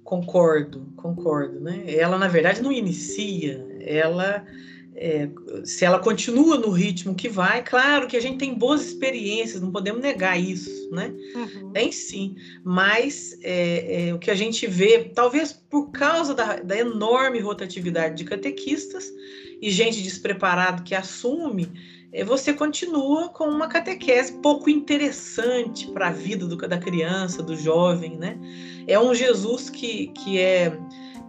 Concordo, 0.03 0.91
concordo, 0.95 1.59
né? 1.59 1.83
Ela, 1.87 2.17
na 2.17 2.27
verdade, 2.27 2.61
não 2.61 2.71
inicia, 2.71 3.65
ela. 3.79 4.45
É, 4.93 5.29
se 5.63 5.85
ela 5.85 5.99
continua 5.99 6.57
no 6.57 6.69
ritmo 6.69 7.15
que 7.15 7.29
vai, 7.29 7.63
claro 7.63 8.07
que 8.07 8.17
a 8.17 8.19
gente 8.19 8.37
tem 8.37 8.53
boas 8.53 8.85
experiências, 8.85 9.61
não 9.61 9.71
podemos 9.71 10.01
negar 10.01 10.37
isso, 10.37 10.91
né? 10.91 11.15
Uhum. 11.33 11.71
Tem 11.71 11.93
sim, 11.93 12.35
mas 12.61 13.39
é, 13.41 14.09
é, 14.09 14.13
o 14.13 14.19
que 14.19 14.29
a 14.29 14.35
gente 14.35 14.67
vê, 14.67 15.05
talvez 15.15 15.53
por 15.53 15.91
causa 15.91 16.35
da, 16.35 16.57
da 16.57 16.77
enorme 16.77 17.39
rotatividade 17.39 18.17
de 18.17 18.25
catequistas 18.25 19.09
e 19.61 19.71
gente 19.71 20.03
despreparada 20.03 20.83
que 20.83 20.93
assume, 20.93 21.71
você 22.25 22.53
continua 22.53 23.29
com 23.29 23.45
uma 23.45 23.67
catequese 23.67 24.33
pouco 24.33 24.69
interessante 24.69 25.87
para 25.87 26.09
a 26.09 26.11
vida 26.11 26.45
do, 26.45 26.57
da 26.57 26.77
criança, 26.77 27.41
do 27.41 27.55
jovem, 27.55 28.17
né? 28.17 28.37
É 28.85 28.99
um 28.99 29.15
Jesus 29.15 29.69
que, 29.69 30.07
que 30.07 30.37
é, 30.37 30.77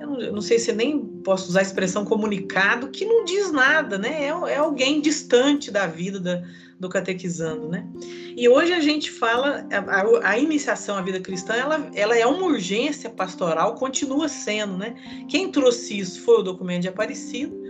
eu 0.00 0.06
não, 0.08 0.20
eu 0.20 0.32
não, 0.32 0.40
sei 0.40 0.58
se 0.58 0.72
nem 0.72 0.98
posso 0.98 1.48
usar 1.48 1.60
a 1.60 1.62
expressão 1.62 2.04
comunicado, 2.04 2.88
que 2.88 3.04
não 3.04 3.24
diz 3.24 3.52
nada, 3.52 3.96
né? 3.96 4.24
É, 4.24 4.28
é 4.28 4.56
alguém 4.56 5.00
distante 5.00 5.70
da 5.70 5.86
vida 5.86 6.18
da, 6.18 6.42
do 6.80 6.88
catequizando, 6.88 7.68
né? 7.68 7.86
E 8.36 8.48
hoje 8.48 8.72
a 8.72 8.80
gente 8.80 9.08
fala, 9.08 9.64
a, 9.70 9.78
a, 9.78 10.30
a, 10.30 10.38
iniciação 10.38 10.96
à 10.96 11.02
vida 11.02 11.20
cristã, 11.20 11.54
ela, 11.54 11.90
ela 11.94 12.18
é 12.18 12.26
uma 12.26 12.44
urgência 12.46 13.08
pastoral, 13.08 13.76
continua 13.76 14.28
sendo, 14.28 14.76
né? 14.76 14.96
Quem 15.28 15.52
trouxe 15.52 16.00
isso 16.00 16.20
foi 16.22 16.40
o 16.40 16.42
documento 16.42 16.82
de 16.82 16.88
Aparecido, 16.88 17.61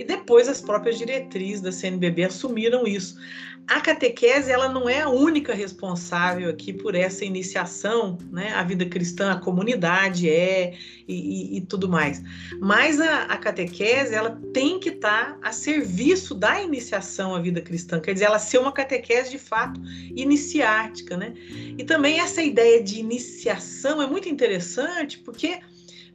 e 0.00 0.04
depois 0.04 0.48
as 0.48 0.62
próprias 0.62 0.96
diretrizes 0.96 1.60
da 1.60 1.70
CNBB 1.70 2.24
assumiram 2.24 2.86
isso. 2.86 3.18
A 3.66 3.82
catequese 3.82 4.50
ela 4.50 4.66
não 4.66 4.88
é 4.88 5.02
a 5.02 5.10
única 5.10 5.52
responsável 5.52 6.48
aqui 6.48 6.72
por 6.72 6.94
essa 6.94 7.22
iniciação, 7.22 8.16
né? 8.32 8.50
A 8.54 8.62
vida 8.62 8.86
cristã, 8.86 9.30
a 9.30 9.38
comunidade 9.38 10.26
é 10.26 10.72
e, 11.06 11.14
e, 11.14 11.56
e 11.58 11.60
tudo 11.60 11.86
mais. 11.86 12.22
Mas 12.58 12.98
a, 12.98 13.24
a, 13.24 13.36
catequese 13.36 14.14
ela 14.14 14.40
tem 14.54 14.80
que 14.80 14.88
estar 14.88 15.34
tá 15.34 15.38
a 15.42 15.52
serviço 15.52 16.34
da 16.34 16.62
iniciação 16.62 17.34
à 17.34 17.40
vida 17.40 17.60
cristã, 17.60 18.00
quer 18.00 18.14
dizer, 18.14 18.24
ela 18.24 18.38
ser 18.38 18.56
uma 18.56 18.72
catequese 18.72 19.30
de 19.30 19.38
fato 19.38 19.78
iniciática, 20.16 21.14
né? 21.14 21.34
E 21.76 21.84
também 21.84 22.20
essa 22.20 22.42
ideia 22.42 22.82
de 22.82 22.98
iniciação 22.98 24.00
é 24.00 24.06
muito 24.06 24.30
interessante 24.30 25.18
porque 25.18 25.60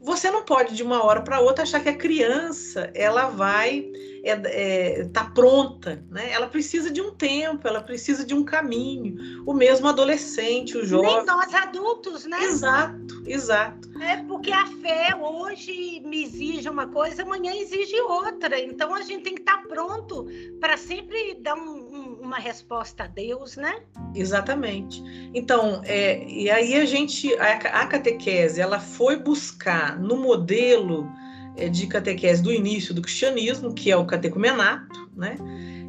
você 0.06 0.30
não 0.30 0.44
pode 0.44 0.76
de 0.76 0.84
uma 0.84 1.04
hora 1.04 1.22
para 1.22 1.40
outra 1.40 1.64
achar 1.64 1.82
que 1.82 1.90
a 1.90 1.98
criança 1.98 2.92
ela 2.94 3.28
vai 3.28 3.92
é, 4.26 4.32
é, 4.32 5.06
tá 5.06 5.26
pronta, 5.26 6.04
né? 6.10 6.32
Ela 6.32 6.48
precisa 6.48 6.90
de 6.90 7.00
um 7.00 7.12
tempo, 7.12 7.68
ela 7.68 7.82
precisa 7.82 8.26
de 8.26 8.34
um 8.34 8.44
caminho. 8.44 9.44
O 9.46 9.54
mesmo 9.54 9.88
adolescente, 9.88 10.76
o 10.76 10.86
jovem. 10.86 11.16
Nem 11.16 11.26
nós 11.26 11.54
adultos, 11.54 12.26
né? 12.26 12.44
Exato, 12.44 13.24
exato. 13.28 13.88
É 14.02 14.18
porque 14.24 14.52
a 14.52 14.66
fé 14.66 15.16
hoje 15.16 16.02
me 16.04 16.24
exige 16.24 16.68
uma 16.68 16.88
coisa, 16.88 17.22
amanhã 17.22 17.54
exige 17.54 18.00
outra. 18.02 18.60
Então 18.60 18.96
a 18.96 19.04
gente 19.04 19.24
tem 19.24 19.36
que 19.36 19.42
estar 19.42 19.62
tá 19.62 19.68
pronto 19.68 20.28
para 20.60 20.76
sempre 20.76 21.36
dar 21.36 21.56
um, 21.56 21.85
uma 22.26 22.38
resposta 22.38 23.04
a 23.04 23.08
Deus, 23.08 23.56
né? 23.56 23.82
Exatamente. 24.14 25.04
Então, 25.34 25.82
é, 25.86 26.26
e 26.28 26.50
aí 26.50 26.76
a 26.76 26.86
gente, 26.86 27.34
a, 27.36 27.82
a 27.82 27.88
catequese, 27.88 28.60
ela 28.60 28.80
foi 28.80 29.18
buscar 29.18 30.00
no 30.00 30.18
modelo 30.18 31.08
é, 31.56 31.70
de 31.70 31.88
catequese 31.88 32.42
do 32.42 32.52
início 32.52 32.94
do 32.94 33.02
cristianismo, 33.02 33.74
que 33.74 33.92
é 33.92 33.98
o 33.98 34.06
catecumenato, 34.06 35.10
né? 35.16 35.38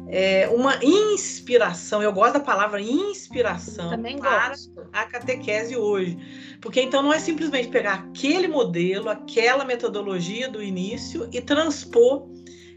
É 0.09 0.47
uma 0.47 0.79
inspiração, 0.81 2.01
eu 2.01 2.13
gosto 2.13 2.35
da 2.35 2.39
palavra 2.39 2.79
inspiração 2.79 3.89
para 4.19 4.53
a 4.93 5.05
catequese 5.05 5.75
hoje. 5.75 6.17
Porque 6.61 6.81
então 6.81 7.01
não 7.01 7.11
é 7.11 7.19
simplesmente 7.19 7.67
pegar 7.67 7.95
aquele 7.95 8.47
modelo, 8.47 9.09
aquela 9.09 9.65
metodologia 9.65 10.49
do 10.49 10.63
início 10.63 11.27
e 11.33 11.41
transpor 11.41 12.29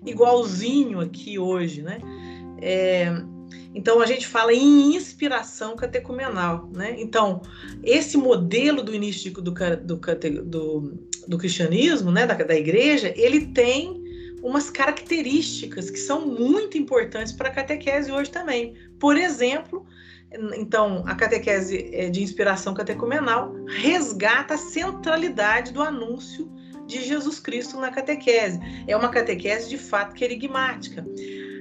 igualzinho 0.05 0.99
aqui 0.99 1.39
hoje, 1.39 1.83
né? 1.83 1.99
É, 2.61 3.13
então 3.75 4.01
a 4.01 4.07
gente 4.07 4.27
fala 4.27 4.53
em 4.53 4.97
inspiração 4.97 5.77
catecumenal, 5.77 6.69
né? 6.73 6.97
Então 6.99 7.43
esse 7.83 8.17
modelo 8.17 8.83
do 8.83 8.95
início 8.95 9.33
do, 9.33 9.43
do, 9.43 10.01
do, 10.45 10.99
do 11.29 11.39
cristianismo, 11.39 12.11
né, 12.11 12.27
da, 12.27 12.35
da 12.35 12.55
igreja, 12.55 13.13
ele 13.17 13.47
tem 13.47 14.01
umas 14.43 14.71
características 14.71 15.91
que 15.91 15.99
são 15.99 16.27
muito 16.27 16.79
importantes 16.79 17.33
para 17.33 17.49
a 17.49 17.53
catequese 17.53 18.11
hoje 18.11 18.31
também. 18.31 18.75
Por 18.99 19.17
exemplo, 19.17 19.87
então, 20.57 21.03
a 21.07 21.15
catequese 21.15 21.91
é, 21.93 22.09
de 22.09 22.23
inspiração 22.23 22.73
catecumenal 22.73 23.53
resgata 23.67 24.55
a 24.55 24.59
centralidade 24.59 25.73
do 25.73 25.83
anúncio 25.83 26.51
de 26.87 27.05
Jesus 27.05 27.41
Cristo 27.41 27.79
na 27.79 27.91
catequese. 27.91 28.61
É 28.87 28.97
uma 28.97 29.09
catequese 29.09 29.69
de 29.69 29.77
fato 29.77 30.15
querigmática. 30.15 31.05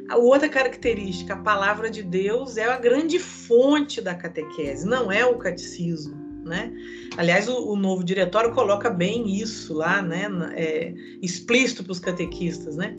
A 0.09 0.17
outra 0.17 0.49
característica, 0.49 1.35
a 1.35 1.37
palavra 1.37 1.89
de 1.89 2.01
Deus 2.01 2.57
é 2.57 2.65
a 2.65 2.77
grande 2.77 3.19
fonte 3.19 4.01
da 4.01 4.15
catequese, 4.15 4.85
não 4.85 5.11
é 5.11 5.23
o 5.23 5.37
catecismo. 5.37 6.29
Né? 6.43 6.73
Aliás, 7.15 7.47
o, 7.47 7.73
o 7.73 7.75
novo 7.75 8.03
diretório 8.03 8.51
coloca 8.53 8.89
bem 8.89 9.35
isso 9.39 9.71
lá, 9.71 10.01
né? 10.01 10.27
É, 10.55 10.93
explícito 11.21 11.83
para 11.83 11.91
os 11.91 11.99
catequistas, 11.99 12.75
né? 12.75 12.95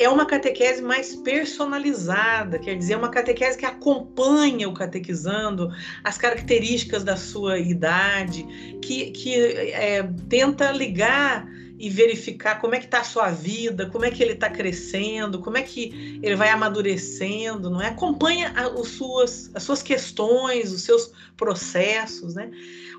É 0.00 0.08
uma 0.08 0.26
catequese 0.26 0.82
mais 0.82 1.14
personalizada, 1.14 2.58
quer 2.58 2.76
dizer, 2.76 2.94
é 2.94 2.96
uma 2.96 3.10
catequese 3.10 3.56
que 3.56 3.66
acompanha 3.66 4.68
o 4.68 4.74
catequizando, 4.74 5.70
as 6.02 6.18
características 6.18 7.04
da 7.04 7.16
sua 7.16 7.60
idade, 7.60 8.44
que, 8.82 9.12
que 9.12 9.34
é, 9.36 10.02
tenta 10.28 10.72
ligar 10.72 11.46
e 11.78 11.88
verificar 11.88 12.60
como 12.60 12.74
é 12.74 12.78
que 12.78 12.86
está 12.86 13.00
a 13.00 13.04
sua 13.04 13.30
vida, 13.30 13.86
como 13.86 14.04
é 14.04 14.10
que 14.10 14.22
ele 14.22 14.32
está 14.32 14.50
crescendo, 14.50 15.38
como 15.38 15.56
é 15.56 15.62
que 15.62 16.18
ele 16.22 16.34
vai 16.34 16.48
amadurecendo, 16.48 17.70
não 17.70 17.80
é? 17.80 17.88
Acompanha 17.88 18.52
as 18.56 18.88
suas, 18.88 19.50
as 19.54 19.62
suas 19.62 19.82
questões, 19.82 20.72
os 20.72 20.82
seus 20.82 21.12
processos, 21.36 22.34
né? 22.34 22.50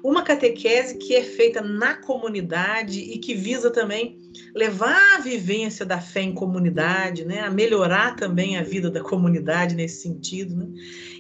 Uma 0.02 0.24
catequese 0.24 0.98
que 0.98 1.14
é 1.14 1.22
feita 1.22 1.62
na 1.62 1.96
comunidade 1.96 3.02
e 3.02 3.18
que 3.18 3.36
visa 3.36 3.70
também 3.70 4.18
levar 4.56 5.18
a 5.18 5.20
vivência 5.20 5.86
da 5.86 6.00
fé 6.00 6.22
em 6.22 6.34
comunidade, 6.34 7.26
né? 7.26 7.42
A 7.42 7.50
melhorar 7.50 8.16
também 8.16 8.58
a 8.58 8.64
vida 8.64 8.90
da 8.90 9.02
comunidade 9.02 9.76
nesse 9.76 10.02
sentido, 10.02 10.56
né? 10.56 10.68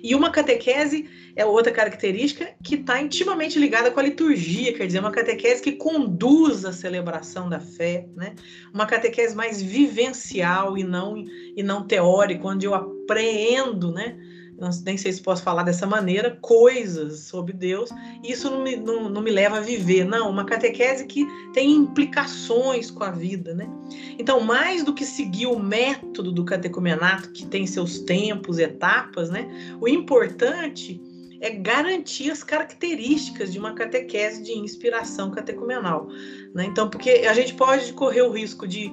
E 0.01 0.15
uma 0.15 0.31
catequese 0.31 1.09
é 1.35 1.45
outra 1.45 1.71
característica 1.71 2.49
que 2.63 2.75
está 2.75 3.01
intimamente 3.01 3.59
ligada 3.59 3.91
com 3.91 3.99
a 3.99 4.03
liturgia, 4.03 4.73
quer 4.73 4.88
dizer, 4.88 4.99
uma 4.99 5.12
catequese 5.12 5.62
que 5.62 5.73
conduz 5.73 6.63
a 6.63 6.71
celebração 6.71 7.48
da 7.49 7.59
fé, 7.59 8.07
né? 8.15 8.35
Uma 8.73 8.85
catequese 8.85 9.35
mais 9.35 9.62
vivencial 9.62 10.77
e 10.77 10.83
não 10.83 11.17
e 11.17 11.63
não 11.63 11.85
teórica, 11.85 12.47
onde 12.47 12.65
eu 12.65 12.75
apreendo, 12.75 13.91
né? 13.91 14.17
não, 14.59 14.69
nem 14.85 14.97
sei 14.97 15.13
se 15.13 15.21
posso 15.21 15.41
falar 15.41 15.63
dessa 15.63 15.88
maneira, 15.88 16.38
coisas 16.41 17.21
sobre 17.21 17.53
Deus, 17.53 17.89
isso 18.23 18.49
não 18.49 18.62
me, 18.62 18.75
não, 18.75 19.09
não 19.09 19.21
me 19.21 19.31
leva 19.31 19.57
a 19.57 19.62
viver. 19.62 20.03
Não, 20.03 20.29
uma 20.29 20.45
catequese 20.45 21.05
que 21.05 21.25
tem 21.53 21.71
implicações 21.71 22.91
com 22.91 23.03
a 23.03 23.12
vida, 23.12 23.55
né? 23.55 23.69
Então, 24.17 24.41
mais 24.41 24.83
do 24.83 24.93
que 24.93 25.05
seguir 25.05 25.47
o 25.47 25.57
método 25.57 26.31
do 26.31 26.43
catecumenato, 26.43 27.31
que 27.31 27.45
tem 27.45 27.65
seus 27.65 27.99
tempos, 27.99 28.59
etapas, 28.59 29.29
né? 29.29 29.47
O 29.79 29.88
importante 29.88 31.01
é 31.41 31.49
garantir 31.52 32.32
as 32.32 32.43
características 32.43 33.52
de 33.52 33.60
uma 33.60 33.73
catequese 33.73 34.43
de 34.43 34.52
inspiração 34.54 35.32
catecumenal. 35.32 36.08
Né? 36.54 36.65
Então, 36.65 36.89
porque 36.89 37.10
a 37.30 37.34
gente 37.34 37.54
pode 37.54 37.93
correr 37.93 38.21
o 38.21 38.32
risco 38.32 38.67
de 38.67 38.91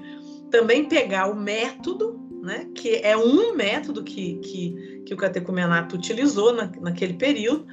também 0.50 0.84
pegar 0.84 1.26
o 1.26 1.34
método 1.34 2.24
né, 2.46 2.68
que 2.76 3.00
é 3.02 3.16
um 3.16 3.56
método 3.56 4.04
que, 4.04 4.36
que, 4.36 5.02
que 5.04 5.12
o 5.12 5.16
catecumenato 5.16 5.96
utilizou 5.96 6.52
na, 6.52 6.70
naquele 6.80 7.14
período, 7.14 7.66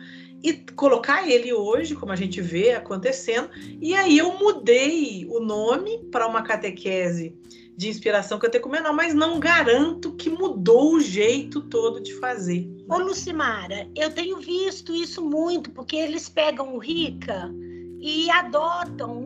e 0.43 0.53
colocar 0.75 1.29
ele 1.29 1.53
hoje, 1.53 1.95
como 1.95 2.11
a 2.11 2.17
gente 2.17 2.41
vê 2.41 2.73
acontecendo, 2.73 3.49
e 3.81 3.95
aí 3.95 4.17
eu 4.17 4.37
mudei 4.37 5.25
o 5.29 5.39
nome 5.39 6.03
para 6.11 6.27
uma 6.27 6.41
catequese 6.41 7.33
de 7.75 7.89
inspiração 7.89 8.37
catecumenal, 8.37 8.93
mas 8.93 9.13
não 9.13 9.39
garanto 9.39 10.13
que 10.13 10.29
mudou 10.29 10.95
o 10.95 10.99
jeito 10.99 11.61
todo 11.61 12.01
de 12.01 12.13
fazer. 12.19 12.69
Ô 12.87 12.97
Lucimara, 12.97 13.89
eu 13.95 14.11
tenho 14.11 14.39
visto 14.39 14.93
isso 14.93 15.23
muito, 15.23 15.71
porque 15.71 15.95
eles 15.95 16.29
pegam 16.29 16.75
o 16.75 16.77
Rica 16.77 17.51
e 17.99 18.29
adotam 18.29 19.25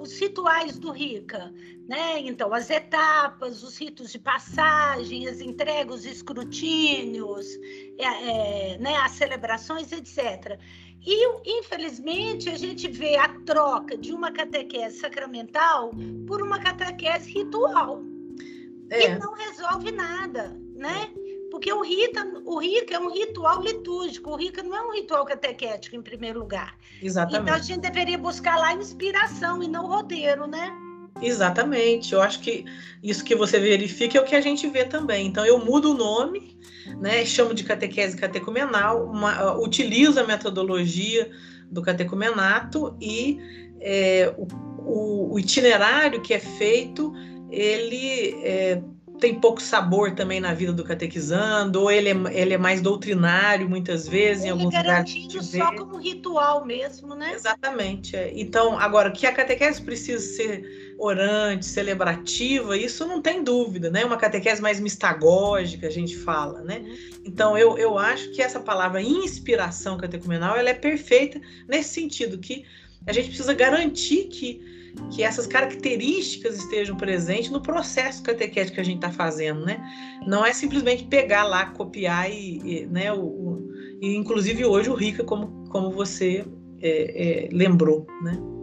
os 0.00 0.18
rituais 0.18 0.78
do 0.78 0.90
Rica, 0.90 1.52
né? 1.88 2.18
Então, 2.20 2.52
as 2.52 2.68
etapas, 2.68 3.62
os 3.62 3.78
ritos 3.78 4.12
de 4.12 4.18
passagem, 4.18 5.26
as 5.28 5.40
entregas, 5.40 6.00
os 6.00 6.04
escrutínios, 6.04 7.46
é, 7.98 8.04
é, 8.74 8.78
né? 8.78 8.96
as 8.96 9.12
celebrações, 9.12 9.92
etc. 9.92 10.58
E, 11.04 11.58
infelizmente, 11.60 12.48
a 12.48 12.56
gente 12.56 12.88
vê 12.88 13.16
a 13.16 13.28
troca 13.44 13.96
de 13.96 14.12
uma 14.12 14.32
catequese 14.32 14.98
sacramental 14.98 15.92
por 16.26 16.42
uma 16.42 16.58
catequese 16.58 17.30
ritual, 17.30 18.02
é. 18.90 19.00
que 19.00 19.08
não 19.18 19.34
resolve 19.34 19.92
nada, 19.92 20.56
né? 20.74 21.10
Porque 21.50 21.72
o 21.72 21.80
Rita, 21.80 22.24
o 22.44 22.58
Rica 22.58 22.96
é 22.96 22.98
um 22.98 23.10
ritual 23.10 23.62
litúrgico, 23.62 24.30
o 24.30 24.36
Rica 24.36 24.62
não 24.62 24.76
é 24.76 24.82
um 24.82 24.92
ritual 24.92 25.24
catequético, 25.24 25.96
em 25.96 26.02
primeiro 26.02 26.40
lugar. 26.40 26.76
Exatamente. 27.00 27.42
Então 27.42 27.54
a 27.54 27.58
gente 27.58 27.80
deveria 27.80 28.18
buscar 28.18 28.58
lá 28.58 28.74
inspiração 28.74 29.62
e 29.62 29.68
não 29.68 29.86
roteiro, 29.86 30.46
né? 30.46 30.85
Exatamente. 31.20 32.12
Eu 32.12 32.22
acho 32.22 32.40
que 32.40 32.64
isso 33.02 33.24
que 33.24 33.34
você 33.34 33.58
verifica 33.58 34.18
é 34.18 34.20
o 34.20 34.24
que 34.24 34.34
a 34.34 34.40
gente 34.40 34.66
vê 34.68 34.84
também. 34.84 35.26
Então 35.26 35.44
eu 35.44 35.64
mudo 35.64 35.92
o 35.92 35.94
nome, 35.94 36.58
né? 37.00 37.24
Chamo 37.24 37.54
de 37.54 37.64
catequese 37.64 38.16
catecumenal, 38.16 39.04
uma, 39.04 39.54
uh, 39.54 39.62
utilizo 39.62 40.20
a 40.20 40.26
metodologia 40.26 41.30
do 41.70 41.82
catecumenato 41.82 42.96
e 43.00 43.38
é, 43.80 44.32
o, 44.36 44.46
o, 44.78 45.34
o, 45.34 45.38
itinerário 45.38 46.20
que 46.22 46.32
é 46.32 46.38
feito 46.38 47.12
ele 47.50 48.40
é, 48.42 48.80
tem 49.18 49.34
pouco 49.40 49.60
sabor 49.60 50.14
também 50.14 50.40
na 50.40 50.52
vida 50.54 50.72
do 50.72 50.84
catequizando, 50.84 51.82
ou 51.82 51.90
ele 51.90 52.10
é, 52.10 52.40
ele 52.40 52.54
é 52.54 52.58
mais 52.58 52.80
doutrinário 52.80 53.68
muitas 53.68 54.06
vezes, 54.06 54.44
ele 54.44 54.48
em 54.48 54.52
alguns 54.52 54.74
é 54.74 54.82
garantido 54.82 55.42
só 55.42 55.74
como 55.74 55.96
ritual 55.96 56.64
mesmo, 56.64 57.14
né? 57.14 57.32
Exatamente. 57.34 58.16
É. 58.16 58.32
Então, 58.34 58.78
agora, 58.78 59.10
que 59.10 59.26
a 59.26 59.32
catequese 59.32 59.82
precisa 59.82 60.20
ser 60.20 60.85
orante, 60.98 61.66
celebrativa, 61.66 62.76
isso 62.76 63.06
não 63.06 63.20
tem 63.20 63.42
dúvida, 63.42 63.90
né? 63.90 64.04
Uma 64.04 64.16
catequese 64.16 64.62
mais 64.62 64.80
mistagógica, 64.80 65.86
a 65.86 65.90
gente 65.90 66.16
fala, 66.16 66.62
né? 66.62 66.78
Uhum. 66.78 66.96
Então, 67.24 67.58
eu, 67.58 67.76
eu 67.76 67.98
acho 67.98 68.30
que 68.30 68.42
essa 68.42 68.60
palavra 68.60 69.02
inspiração 69.02 69.96
catecumenal, 69.96 70.56
ela 70.56 70.70
é 70.70 70.74
perfeita 70.74 71.40
nesse 71.68 71.90
sentido, 71.90 72.38
que 72.38 72.64
a 73.06 73.12
gente 73.12 73.28
precisa 73.28 73.54
garantir 73.54 74.24
que 74.24 74.76
que 75.10 75.22
essas 75.22 75.46
características 75.46 76.56
estejam 76.56 76.96
presentes 76.96 77.50
no 77.50 77.60
processo 77.60 78.22
catequético 78.22 78.76
que 78.76 78.80
a 78.80 78.84
gente 78.84 78.96
está 78.96 79.12
fazendo, 79.12 79.64
né? 79.64 79.78
Não 80.26 80.44
é 80.44 80.54
simplesmente 80.54 81.04
pegar 81.04 81.44
lá, 81.44 81.66
copiar 81.66 82.30
e, 82.30 82.60
e 82.64 82.86
né? 82.86 83.12
O, 83.12 83.20
o, 83.20 83.70
e 84.00 84.16
inclusive 84.16 84.64
hoje 84.64 84.88
o 84.88 84.94
Rica, 84.94 85.22
como, 85.22 85.68
como 85.68 85.90
você 85.90 86.46
é, 86.80 87.46
é, 87.46 87.48
lembrou, 87.52 88.06
né? 88.22 88.55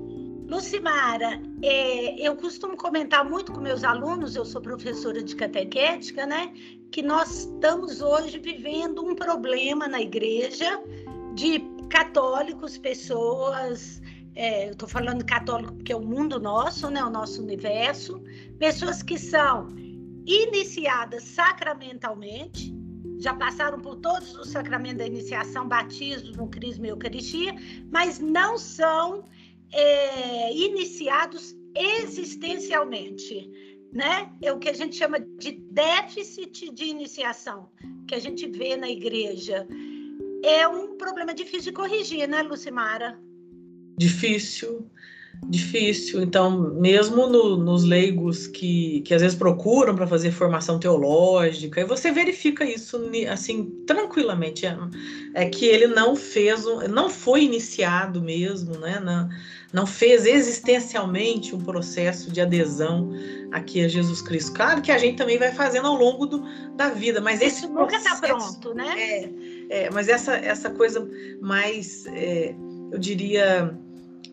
Lucimara, 0.54 1.42
é, 1.64 2.16
eu 2.22 2.36
costumo 2.36 2.78
comentar 2.78 3.28
muito 3.28 3.52
com 3.52 3.60
meus 3.60 3.84
alunos, 3.84 4.36
eu 4.36 4.46
sou 4.46 4.62
professora 4.62 5.24
de 5.24 5.36
catequética, 5.36 6.28
né? 6.28 6.54
Que 6.92 7.02
nós 7.02 7.46
estamos 7.46 8.02
hoje 8.02 8.38
vivendo 8.38 9.04
um 9.04 9.16
problema 9.16 9.88
na 9.88 10.00
igreja 10.00 10.80
de 11.34 11.60
católicos, 11.90 12.78
pessoas 12.78 14.00
é, 14.36 14.68
eu 14.68 14.74
estou 14.74 14.88
falando 14.88 15.26
católico 15.26 15.74
porque 15.74 15.92
é 15.92 15.96
o 15.96 16.02
mundo 16.02 16.40
nosso, 16.40 16.88
né, 16.90 17.04
o 17.04 17.10
nosso 17.10 17.42
universo, 17.42 18.24
pessoas 18.60 19.02
que 19.02 19.18
são 19.18 19.70
iniciadas 20.24 21.24
sacramentalmente, 21.24 22.74
já 23.20 23.34
passaram 23.34 23.80
por 23.80 23.96
todos 23.96 24.36
os 24.36 24.50
sacramentos 24.50 24.98
da 25.00 25.08
iniciação, 25.08 25.68
batismo, 25.68 26.48
crisma 26.48 26.88
e 26.88 26.90
eucaristia, 26.90 27.56
mas 27.92 28.20
não 28.20 28.58
são 28.58 29.24
é, 29.74 30.54
iniciados 30.54 31.56
existencialmente, 31.76 33.50
né? 33.92 34.32
É 34.42 34.52
o 34.52 34.60
que 34.60 34.70
a 34.70 34.74
gente 34.74 34.96
chama 34.96 35.20
de 35.20 35.52
déficit 35.72 36.72
de 36.72 36.86
iniciação, 36.86 37.70
que 38.08 38.16
a 38.16 38.20
gente 38.20 38.48
vê 38.48 38.76
na 38.78 38.90
igreja. 38.90 39.68
É 40.44 40.68
um 40.68 40.98
problema 40.98 41.34
difícil 41.34 41.72
de 41.72 41.72
corrigir, 41.72 42.28
né, 42.28 42.42
Lucimara? 42.44 43.20
Difícil, 43.98 44.90
difícil. 45.46 46.22
Então, 46.22 46.74
mesmo 46.76 47.28
no, 47.28 47.58
nos 47.58 47.84
leigos 47.84 48.48
que, 48.48 49.02
que 49.02 49.14
às 49.14 49.22
vezes 49.22 49.38
procuram 49.38 49.96
para 49.96 50.08
fazer 50.08 50.32
formação 50.32 50.80
teológica, 50.80 51.82
e 51.82 51.86
você 51.86 52.12
verifica 52.12 52.64
isso 52.64 53.00
assim 53.30 53.66
tranquilamente. 53.86 54.66
É, 54.66 54.78
é, 55.34 55.50
que 55.50 55.66
ele 55.66 55.88
não 55.88 56.16
fez, 56.16 56.64
não 56.90 57.10
foi 57.10 57.44
iniciado 57.44 58.22
mesmo, 58.22 58.78
né? 58.78 59.00
Não, 59.00 59.30
não 59.74 59.88
fez 59.88 60.26
existencialmente 60.26 61.56
um 61.56 61.60
processo 61.60 62.32
de 62.32 62.40
adesão 62.40 63.12
aqui 63.52 63.84
a 63.84 63.88
Jesus 63.88 64.22
Cristo. 64.22 64.54
Claro 64.54 64.82
que 64.82 64.92
a 64.92 64.98
gente 64.98 65.18
também 65.18 65.38
vai 65.38 65.52
fazendo 65.52 65.88
ao 65.88 65.96
longo 65.96 66.28
do, 66.28 66.44
da 66.76 66.90
vida, 66.90 67.20
mas 67.20 67.42
esse 67.42 67.66
isso 67.66 67.74
nunca 67.74 67.98
está 67.98 68.16
pronto, 68.18 68.74
né? 68.74 68.94
É, 68.98 69.30
é, 69.70 69.90
mas 69.90 70.08
essa, 70.08 70.36
essa 70.36 70.70
coisa 70.70 71.08
mais, 71.42 72.06
é, 72.08 72.56
eu 72.92 73.00
diria 73.00 73.76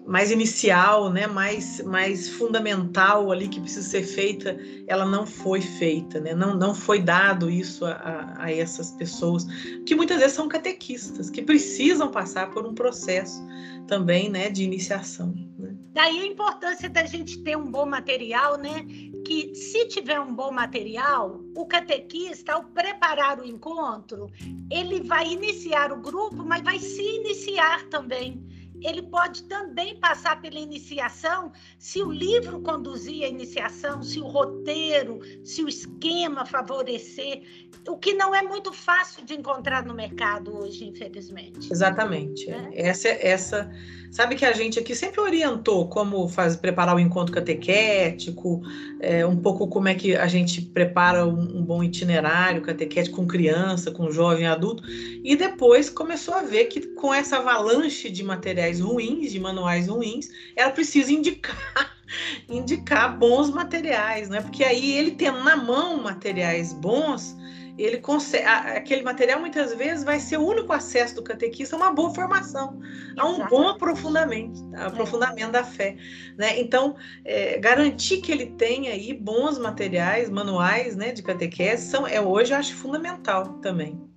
mais 0.07 0.31
inicial, 0.31 1.11
né, 1.11 1.27
mais, 1.27 1.83
mais 1.85 2.29
fundamental 2.29 3.31
ali 3.31 3.49
que 3.49 3.61
precisa 3.61 3.89
ser 3.89 4.03
feita, 4.03 4.59
ela 4.87 5.05
não 5.05 5.27
foi 5.27 5.61
feita, 5.61 6.21
né, 6.21 6.35
não, 6.35 6.57
não 6.57 6.75
foi 6.75 7.01
dado 7.01 7.51
isso 7.51 7.85
a, 7.85 8.35
a, 8.39 8.53
essas 8.53 8.91
pessoas, 8.93 9.47
que 9.87 9.95
muitas 9.95 10.19
vezes 10.19 10.35
são 10.35 10.49
catequistas, 10.49 11.31
que 11.31 11.43
precisam 11.43 12.11
passar 12.11 12.51
por 12.51 12.67
um 12.67 12.75
processo 12.75 13.41
também, 13.87 14.29
né, 14.29 14.51
de 14.51 14.65
iniciação. 14.65 15.35
Né. 15.59 15.75
Daí 15.93 16.21
a 16.21 16.27
importância 16.27 16.89
da 16.89 17.05
gente 17.05 17.43
ter 17.43 17.57
um 17.57 17.71
bom 17.71 17.87
material, 17.87 18.57
né, 18.57 18.85
que 19.25 19.55
se 19.55 19.87
tiver 19.87 20.19
um 20.19 20.35
bom 20.35 20.51
material, 20.51 21.41
o 21.55 21.67
catequista, 21.67 22.55
ao 22.55 22.65
preparar 22.65 23.39
o 23.39 23.45
encontro, 23.45 24.31
ele 24.71 25.03
vai 25.03 25.29
iniciar 25.29 25.93
o 25.93 26.01
grupo, 26.01 26.45
mas 26.45 26.63
vai 26.63 26.79
se 26.79 27.03
iniciar 27.03 27.89
também 27.89 28.50
ele 28.83 29.03
pode 29.03 29.45
também 29.45 29.97
passar 29.97 30.41
pela 30.41 30.59
iniciação 30.59 31.53
se 31.79 32.03
o 32.03 32.11
livro 32.11 32.61
conduzir 32.61 33.25
a 33.25 33.29
iniciação, 33.29 34.03
se 34.03 34.21
o 34.21 34.27
roteiro, 34.27 35.21
se 35.45 35.63
o 35.63 35.69
esquema 35.69 36.45
favorecer, 36.45 37.43
o 37.89 37.97
que 37.97 38.15
não 38.15 38.35
é 38.35 38.43
muito 38.43 38.73
fácil 38.73 39.25
de 39.25 39.35
encontrar 39.35 39.85
no 39.85 39.95
mercado 39.95 40.57
hoje, 40.57 40.87
infelizmente. 40.87 41.73
Exatamente. 41.73 42.51
É. 42.51 42.89
Essa, 42.89 43.09
essa, 43.09 43.71
sabe 44.11 44.35
que 44.35 44.45
a 44.45 44.53
gente 44.53 44.79
aqui 44.79 44.95
sempre 44.95 45.21
orientou 45.21 45.89
como 45.89 46.29
faz, 46.29 46.57
preparar 46.57 46.95
o 46.95 47.01
encontro 47.01 47.35
catequético, 47.35 48.61
é, 49.01 49.25
um 49.25 49.37
pouco 49.37 49.67
como 49.69 49.89
é 49.89 49.95
que 49.95 50.15
a 50.15 50.27
gente 50.27 50.61
prepara 50.61 51.27
um, 51.27 51.59
um 51.59 51.63
bom 51.63 51.83
itinerário 51.83 52.63
catequético 52.63 53.17
com 53.17 53.27
criança, 53.27 53.91
com 53.91 54.11
jovem, 54.11 54.47
adulto, 54.47 54.83
e 54.87 55.35
depois 55.35 55.89
começou 55.89 56.35
a 56.35 56.43
ver 56.43 56.67
que 56.67 56.81
com 56.95 57.13
essa 57.13 57.39
avalanche 57.39 58.11
de 58.11 58.23
materiais 58.23 58.70
ruins, 58.79 59.33
de 59.33 59.41
manuais 59.41 59.89
ruins, 59.89 60.29
ela 60.55 60.71
precisa 60.71 61.13
indicar 61.13 61.99
indicar 62.49 63.19
bons 63.19 63.51
materiais, 63.51 64.29
né? 64.29 64.41
Porque 64.41 64.63
aí 64.63 64.93
ele 64.93 65.13
tendo 65.13 65.43
na 65.43 65.57
mão 65.57 66.01
materiais 66.03 66.73
bons, 66.73 67.37
ele 67.79 67.99
consegue, 67.99 68.45
aquele 68.45 69.03
material 69.03 69.41
muitas 69.41 69.75
vezes 69.75 70.05
vai 70.05 70.21
ser 70.21 70.39
o 70.39 70.47
único 70.47 70.73
acesso 70.73 71.15
do 71.15 71.23
catequista 71.23 71.77
a 71.77 71.79
uma 71.79 71.93
boa 71.93 72.15
formação, 72.15 72.79
a 73.17 73.27
um 73.27 73.47
bom 73.47 73.69
aprofundamento, 73.69 74.61
aprofundamento 74.77 75.53
da 75.53 75.65
fé, 75.65 75.97
né? 76.37 76.61
Então, 76.61 76.97
é, 77.25 77.59
garantir 77.59 78.21
que 78.21 78.33
ele 78.33 78.47
tenha 78.47 78.93
aí 78.93 79.15
bons 79.15 79.59
materiais, 79.59 80.29
manuais, 80.29 80.97
né, 80.97 81.13
de 81.13 81.23
catequese, 81.23 81.89
são, 81.89 82.07
é 82.07 82.21
hoje 82.21 82.53
eu 82.53 82.59
acho 82.59 82.75
fundamental 82.75 83.55
também. 83.61 84.10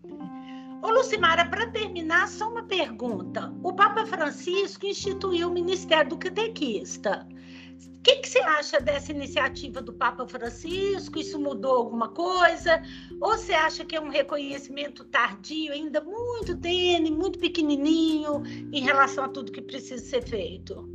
Ô 0.84 0.90
Lucimara, 0.90 1.46
para 1.46 1.68
terminar, 1.68 2.28
só 2.28 2.50
uma 2.50 2.64
pergunta. 2.64 3.54
O 3.64 3.72
Papa 3.72 4.06
Francisco 4.06 4.86
instituiu 4.86 5.48
o 5.48 5.54
Ministério 5.54 6.10
do 6.10 6.18
Catequista. 6.18 7.26
O 7.32 8.04
que, 8.04 8.18
que, 8.18 8.28
você 8.28 8.40
acha 8.40 8.82
dessa 8.82 9.14
iniciativa 9.14 9.82
do 9.82 9.94
Papa 9.94 10.28
Francisco? 10.28 11.18
Isso 11.18 11.40
mudou 11.40 11.78
alguma 11.78 12.10
coisa? 12.10 12.84
Ou 13.22 13.38
você 13.38 13.54
acha 13.54 13.86
que 13.86 13.96
é 13.96 14.02
um 14.02 14.10
reconhecimento 14.10 15.06
tardio, 15.06 15.72
ainda 15.72 16.02
muito 16.02 16.54
tênue, 16.58 17.12
muito 17.12 17.40
pequenininho, 17.40 18.44
em 18.46 18.82
relação 18.82 19.24
a 19.24 19.30
tudo 19.30 19.54
que 19.54 19.62
precisa 19.62 20.04
ser 20.04 20.28
feito? 20.28 20.86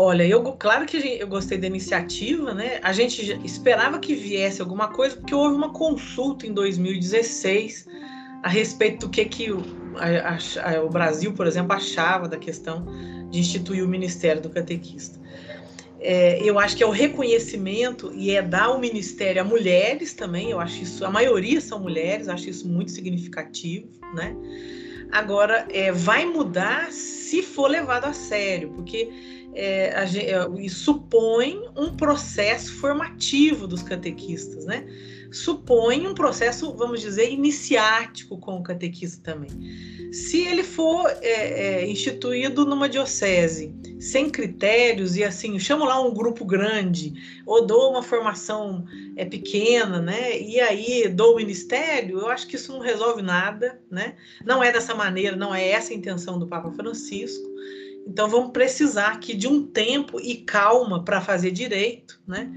Olha, 0.00 0.24
eu 0.24 0.40
claro 0.52 0.86
que 0.86 0.96
eu 1.18 1.26
gostei 1.26 1.58
da 1.58 1.66
iniciativa, 1.66 2.54
né? 2.54 2.78
A 2.84 2.92
gente 2.92 3.36
esperava 3.44 3.98
que 3.98 4.14
viesse 4.14 4.60
alguma 4.60 4.86
coisa, 4.86 5.16
porque 5.16 5.34
houve 5.34 5.56
uma 5.56 5.72
consulta 5.72 6.46
em 6.46 6.52
2016 6.52 7.88
a 8.44 8.48
respeito 8.48 9.06
do 9.06 9.10
que, 9.10 9.24
que 9.24 9.50
o, 9.50 9.60
a, 9.96 10.70
a, 10.70 10.84
o 10.84 10.88
Brasil, 10.88 11.32
por 11.32 11.48
exemplo, 11.48 11.72
achava 11.72 12.28
da 12.28 12.36
questão 12.36 12.86
de 13.28 13.40
instituir 13.40 13.84
o 13.84 13.88
Ministério 13.88 14.40
do 14.40 14.48
Catequista. 14.48 15.18
É, 15.98 16.40
eu 16.48 16.60
acho 16.60 16.76
que 16.76 16.84
é 16.84 16.86
o 16.86 16.92
reconhecimento 16.92 18.12
e 18.14 18.30
é 18.30 18.40
dar 18.40 18.70
o 18.70 18.78
ministério 18.78 19.42
a 19.42 19.44
mulheres 19.44 20.14
também. 20.14 20.52
Eu 20.52 20.60
acho 20.60 20.80
isso, 20.80 21.04
a 21.04 21.10
maioria 21.10 21.60
são 21.60 21.80
mulheres, 21.80 22.28
acho 22.28 22.48
isso 22.48 22.68
muito 22.68 22.92
significativo, 22.92 23.88
né? 24.14 24.32
Agora, 25.10 25.66
é, 25.70 25.90
vai 25.90 26.24
mudar 26.24 26.92
se 26.92 27.42
for 27.42 27.68
levado 27.68 28.04
a 28.04 28.12
sério, 28.12 28.70
porque 28.76 29.10
é, 29.58 29.92
a, 29.96 30.04
é, 30.04 30.64
isso 30.64 30.84
supõe 30.84 31.60
um 31.76 31.96
processo 31.96 32.72
formativo 32.74 33.66
dos 33.66 33.82
catequistas, 33.82 34.64
né? 34.64 34.86
Supõe 35.32 36.06
um 36.06 36.14
processo, 36.14 36.72
vamos 36.74 37.00
dizer, 37.00 37.30
iniciático 37.30 38.38
com 38.38 38.56
o 38.56 38.62
catequista 38.62 39.32
também. 39.32 39.50
Se 40.12 40.46
ele 40.46 40.62
for 40.62 41.06
é, 41.20 41.82
é, 41.82 41.90
instituído 41.90 42.64
numa 42.64 42.88
diocese 42.88 43.74
sem 44.00 44.30
critérios 44.30 45.16
e 45.16 45.24
assim, 45.24 45.58
chamo 45.58 45.84
lá 45.84 46.00
um 46.00 46.14
grupo 46.14 46.44
grande, 46.44 47.12
ou 47.44 47.66
dou 47.66 47.90
uma 47.90 48.02
formação 48.02 48.86
é, 49.16 49.24
pequena, 49.24 50.00
né? 50.00 50.40
E 50.40 50.60
aí 50.60 51.08
dou 51.08 51.34
o 51.34 51.36
ministério, 51.36 52.20
eu 52.20 52.28
acho 52.28 52.46
que 52.46 52.54
isso 52.54 52.72
não 52.72 52.78
resolve 52.78 53.22
nada, 53.22 53.80
né? 53.90 54.14
Não 54.46 54.62
é 54.62 54.70
dessa 54.72 54.94
maneira, 54.94 55.36
não 55.36 55.52
é 55.52 55.68
essa 55.68 55.92
a 55.92 55.96
intenção 55.96 56.38
do 56.38 56.46
Papa 56.46 56.70
Francisco. 56.70 57.46
Então 58.08 58.28
vamos 58.28 58.52
precisar 58.52 59.08
aqui 59.08 59.34
de 59.34 59.46
um 59.46 59.66
tempo 59.66 60.18
e 60.18 60.36
calma 60.36 61.04
para 61.04 61.20
fazer 61.20 61.50
direito, 61.50 62.20
né? 62.26 62.50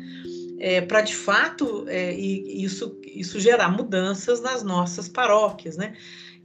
É, 0.57 0.79
para 0.79 1.01
de 1.01 1.15
fato 1.15 1.85
é, 1.87 2.13
isso, 2.13 2.97
isso 3.03 3.39
gerar 3.39 3.69
mudanças 3.69 4.41
nas 4.41 4.63
nossas 4.63 5.09
paróquias, 5.09 5.75
né? 5.75 5.93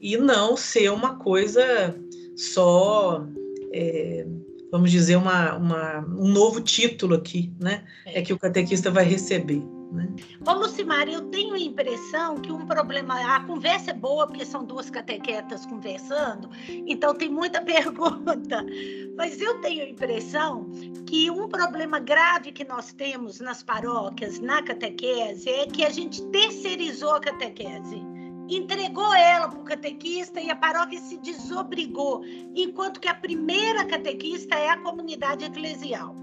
e 0.00 0.16
não 0.16 0.56
ser 0.56 0.90
uma 0.90 1.16
coisa 1.16 1.94
só, 2.36 3.26
é, 3.72 4.26
vamos 4.70 4.90
dizer, 4.90 5.16
uma, 5.16 5.56
uma, 5.56 5.98
um 6.00 6.28
novo 6.28 6.60
título 6.60 7.14
aqui, 7.14 7.52
né? 7.58 7.84
É. 8.04 8.20
é 8.20 8.22
que 8.22 8.32
o 8.32 8.38
catequista 8.38 8.90
vai 8.90 9.04
receber. 9.04 9.62
Né? 9.92 10.08
Lucimar, 10.46 11.08
eu 11.08 11.22
tenho 11.30 11.54
a 11.54 11.58
impressão 11.58 12.36
que 12.36 12.50
um 12.50 12.66
problema. 12.66 13.14
A 13.36 13.44
conversa 13.44 13.90
é 13.90 13.94
boa, 13.94 14.26
porque 14.26 14.44
são 14.44 14.64
duas 14.64 14.90
catequetas 14.90 15.64
conversando, 15.66 16.50
então 16.68 17.14
tem 17.14 17.28
muita 17.28 17.60
pergunta. 17.64 18.64
Mas 19.16 19.40
eu 19.40 19.60
tenho 19.60 19.84
a 19.84 19.88
impressão 19.88 20.70
que 21.06 21.30
um 21.30 21.48
problema 21.48 21.98
grave 21.98 22.52
que 22.52 22.64
nós 22.64 22.92
temos 22.92 23.40
nas 23.40 23.62
paróquias, 23.62 24.40
na 24.40 24.62
catequese, 24.62 25.48
é 25.48 25.66
que 25.66 25.84
a 25.84 25.90
gente 25.90 26.22
terceirizou 26.30 27.14
a 27.14 27.20
catequese 27.20 28.16
entregou 28.48 29.12
ela 29.14 29.48
para 29.48 29.58
o 29.58 29.64
catequista 29.64 30.40
e 30.40 30.50
a 30.50 30.56
paróquia 30.56 31.00
se 31.00 31.18
desobrigou, 31.18 32.24
enquanto 32.54 33.00
que 33.00 33.08
a 33.08 33.14
primeira 33.14 33.84
catequista 33.84 34.54
é 34.54 34.70
a 34.70 34.76
comunidade 34.78 35.44
eclesial. 35.44 36.14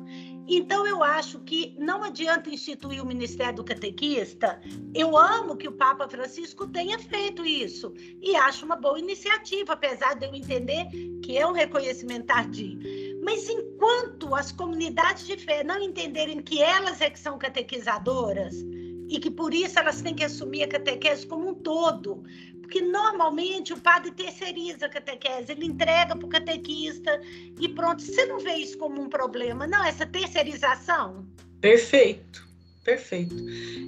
Então, 0.48 0.86
eu 0.86 1.02
acho 1.02 1.40
que 1.40 1.76
não 1.80 2.04
adianta 2.04 2.50
instituir 2.50 3.02
o 3.02 3.06
Ministério 3.06 3.56
do 3.56 3.64
Catequista. 3.64 4.62
Eu 4.94 5.18
amo 5.18 5.56
que 5.56 5.68
o 5.68 5.72
Papa 5.72 6.08
Francisco 6.08 6.68
tenha 6.68 7.00
feito 7.00 7.46
isso 7.46 7.94
e 8.22 8.36
acho 8.36 8.66
uma 8.66 8.76
boa 8.76 9.00
iniciativa, 9.00 9.74
apesar 9.74 10.16
de 10.16 10.26
eu 10.26 10.36
entender 10.36 10.88
que 11.24 11.38
é 11.38 11.48
um 11.48 11.54
reconhecimento 11.54 12.26
tardio. 12.26 12.78
Mas 13.24 13.48
enquanto 13.50 14.36
as 14.36 14.52
comunidades 14.52 15.26
de 15.26 15.38
fé 15.38 15.64
não 15.64 15.82
entenderem 15.82 16.42
que 16.42 16.62
elas 16.62 17.00
é 17.00 17.10
que 17.10 17.20
são 17.20 17.38
catequizadoras, 17.38 18.56
e 19.10 19.20
que 19.20 19.30
por 19.30 19.54
isso 19.54 19.80
elas 19.80 20.02
têm 20.02 20.16
que 20.16 20.24
assumir 20.24 20.64
a 20.64 20.68
catequese 20.68 21.26
como 21.26 21.50
um 21.50 21.54
todo. 21.54 22.24
Porque 22.62 22.82
normalmente 22.82 23.74
o 23.74 23.80
padre 23.80 24.12
terceiriza 24.12 24.86
a 24.86 24.90
catequese, 24.90 25.52
ele 25.52 25.66
entrega 25.66 26.16
para 26.16 26.26
o 26.26 26.30
catequista 26.30 27.22
e 27.60 27.70
pronto. 27.70 28.02
Você 28.02 28.26
não 28.26 28.40
vê 28.40 28.56
isso 28.56 28.78
como 28.78 29.02
um 29.02 29.10
problema, 29.10 29.68
não? 29.68 29.84
Essa 29.84 30.06
terceirização? 30.06 31.28
Perfeito. 31.62 32.54
Perfeito. 32.84 33.34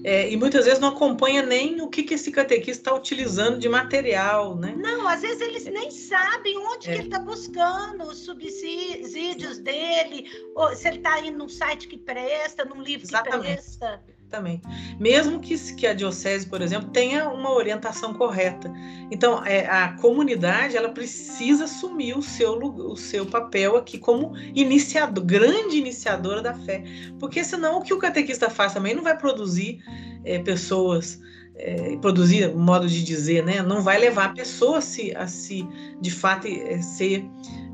É, 0.05 0.31
e 0.31 0.37
muitas 0.37 0.63
vezes 0.63 0.79
não 0.79 0.87
acompanha 0.87 1.41
nem 1.41 1.81
o 1.81 1.89
que, 1.89 2.01
que 2.01 2.13
esse 2.13 2.31
catequista 2.31 2.81
está 2.81 2.95
utilizando 2.95 3.59
de 3.59 3.67
material, 3.67 4.55
né? 4.55 4.73
Não, 4.77 5.05
às 5.05 5.21
vezes 5.21 5.41
eles 5.41 5.65
nem 5.65 5.91
sabem 5.91 6.57
onde 6.57 6.89
é. 6.89 6.93
que 6.93 6.99
ele 6.99 7.07
está 7.07 7.19
buscando 7.19 8.05
os 8.05 8.19
subsídios 8.19 9.57
dele, 9.57 10.31
ou 10.55 10.73
se 10.73 10.87
ele 10.87 10.97
está 10.97 11.19
indo 11.19 11.37
num 11.37 11.49
site 11.49 11.89
que 11.89 11.97
presta, 11.97 12.63
num 12.63 12.81
livro 12.81 13.05
Exatamente. 13.05 13.47
que 13.47 13.53
presta 13.53 14.01
também. 14.35 14.61
Mesmo 14.99 15.39
que, 15.39 15.57
que 15.73 15.87
a 15.87 15.93
diocese, 15.93 16.45
por 16.45 16.61
exemplo, 16.61 16.89
tenha 16.89 17.29
uma 17.29 17.53
orientação 17.53 18.13
correta. 18.13 18.71
Então, 19.09 19.43
é, 19.45 19.65
a 19.65 19.93
comunidade 19.93 20.75
ela 20.75 20.89
precisa 20.89 21.63
assumir 21.63 22.17
o 22.17 22.21
seu, 22.21 22.57
o 22.57 22.97
seu 22.97 23.25
papel 23.25 23.77
aqui 23.77 23.97
como 23.97 24.33
iniciador, 24.53 25.23
grande 25.23 25.77
iniciadora 25.77 26.41
da 26.41 26.53
fé. 26.53 26.83
Porque 27.19 27.43
senão 27.43 27.77
o 27.77 27.81
que 27.81 27.93
o 27.93 27.99
catequista 27.99 28.49
faz 28.49 28.73
também 28.73 28.93
não 28.93 29.03
vai 29.03 29.17
produzir 29.17 29.79
é, 30.23 30.39
pessoas. 30.39 31.19
É, 31.57 31.95
produzir, 32.01 32.53
modo 32.53 32.85
de 32.85 33.01
dizer, 33.01 33.41
né? 33.41 33.61
Não 33.61 33.81
vai 33.81 33.97
levar 33.97 34.25
a 34.25 34.33
pessoa 34.33 34.79
a 34.79 34.81
se, 34.81 35.15
a 35.15 35.25
se 35.25 35.65
de 36.01 36.11
fato, 36.11 36.47
é, 36.47 36.81
ser 36.81 37.25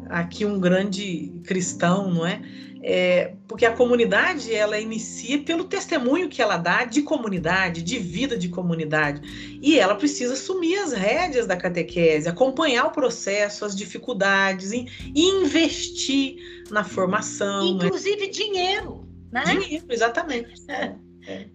aqui 0.08 0.45
um 0.45 0.60
grande 0.60 1.34
cristão, 1.43 2.12
não 2.12 2.24
é? 2.24 2.39
É, 2.84 3.36
porque 3.48 3.65
a 3.65 3.76
comunidade 3.76 4.54
ela 4.54 4.80
inicia 4.80 5.39
pelo 5.44 5.65
testemunho 5.65 6.28
que 6.28 6.41
ela 6.41 6.58
dá 6.58 6.84
de 6.84 7.04
comunidade, 7.04 7.84
de 7.84 8.00
vida 8.00 8.36
de 8.36 8.50
comunidade, 8.50 9.60
e 9.62 9.80
ela 9.80 9.96
precisa 9.96 10.34
assumir 10.34 10.78
as 10.78 10.91
rédeas 10.91 11.46
da 11.46 11.56
catequese, 11.56 12.28
acompanhar 12.28 12.86
o 12.86 12.91
processo, 12.91 13.65
as 13.65 13.76
dificuldades, 13.76 14.72
e, 14.72 14.88
investir 15.15 16.38
na 16.72 16.84
formação, 16.84 17.78
né? 17.78 17.86
inclusive 17.86 18.26
né? 18.26 18.28
dinheiro, 18.28 19.08
né? 19.32 19.44
Dinheiro, 19.46 19.86
exatamente. 19.89 20.52
É. 20.67 20.96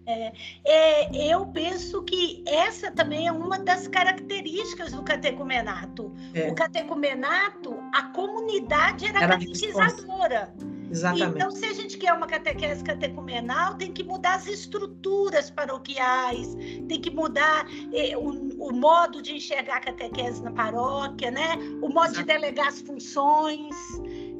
É, 0.05 0.31
é, 0.65 1.33
eu 1.33 1.45
penso 1.47 2.01
que 2.03 2.43
essa 2.47 2.89
também 2.91 3.27
é 3.27 3.31
uma 3.31 3.59
das 3.59 3.87
características 3.87 4.93
do 4.93 5.03
catecumenato. 5.03 6.13
É. 6.33 6.49
O 6.49 6.55
catecumenato, 6.55 7.77
a 7.93 8.03
comunidade 8.13 9.05
era, 9.05 9.23
era 9.23 9.33
catequizadora. 9.33 10.53
Exatamente. 10.89 11.35
Então, 11.35 11.51
se 11.51 11.65
a 11.65 11.73
gente 11.73 11.97
quer 11.97 12.13
uma 12.13 12.27
catequese 12.27 12.83
catecumenal, 12.83 13.75
tem 13.75 13.91
que 13.91 14.03
mudar 14.03 14.35
as 14.35 14.47
estruturas 14.47 15.49
paroquiais, 15.49 16.55
tem 16.87 17.01
que 17.01 17.09
mudar 17.09 17.67
eh, 17.93 18.15
o, 18.17 18.29
o, 18.67 18.73
modo 18.73 19.21
de 19.21 19.35
enxergar 19.35 19.77
a 19.77 19.81
catequese 19.81 20.41
na 20.43 20.51
paróquia, 20.51 21.31
né? 21.31 21.57
O 21.81 21.89
modo 21.89 22.13
de 22.13 22.23
delegar 22.23 22.67
as 22.67 22.81
funções. 22.81 23.75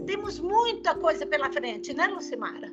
Temos 0.05 0.39
muita 0.39 0.95
coisa 0.95 1.25
pela 1.25 1.51
frente, 1.51 1.93
né, 1.93 2.07
Lucimara? 2.07 2.71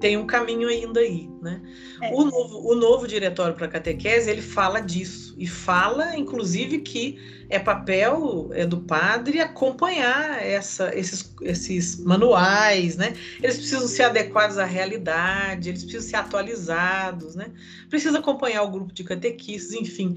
Tem 0.00 0.16
um 0.16 0.26
caminho 0.26 0.68
ainda 0.68 1.00
aí, 1.00 1.28
né? 1.42 1.60
É. 2.00 2.12
O, 2.12 2.24
novo, 2.24 2.70
o 2.70 2.74
novo 2.74 3.06
diretório 3.06 3.54
para 3.54 3.68
catequese 3.68 4.30
ele 4.30 4.42
fala 4.42 4.80
disso 4.80 5.34
e 5.38 5.46
fala, 5.46 6.16
inclusive, 6.16 6.78
que 6.78 7.18
é 7.50 7.58
papel 7.58 8.50
é 8.52 8.66
do 8.66 8.80
padre 8.80 9.40
acompanhar 9.40 10.44
essa, 10.44 10.96
esses, 10.96 11.34
esses 11.42 11.98
manuais, 11.98 12.96
né? 12.96 13.14
Eles 13.42 13.56
precisam 13.56 13.88
ser 13.88 14.04
adequados 14.04 14.58
à 14.58 14.64
realidade, 14.64 15.70
eles 15.70 15.82
precisam 15.82 16.08
ser 16.08 16.16
atualizados, 16.16 17.34
né? 17.34 17.50
Precisa 17.88 18.18
acompanhar 18.18 18.62
o 18.62 18.70
grupo 18.70 18.92
de 18.92 19.02
catequistas, 19.02 19.72
enfim. 19.72 20.16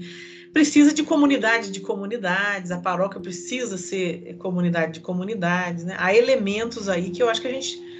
Precisa 0.52 0.92
de 0.92 1.02
comunidade 1.02 1.70
de 1.70 1.80
comunidades, 1.80 2.70
a 2.70 2.78
paróquia 2.78 3.18
precisa 3.18 3.78
ser 3.78 4.36
comunidade 4.38 4.92
de 4.92 5.00
comunidades, 5.00 5.84
né? 5.84 5.96
Há 5.98 6.14
elementos 6.14 6.88
aí 6.88 7.10
que 7.10 7.22
eu 7.22 7.30
acho 7.30 7.40
que 7.40 7.48
a 7.48 7.52
gente 7.52 7.91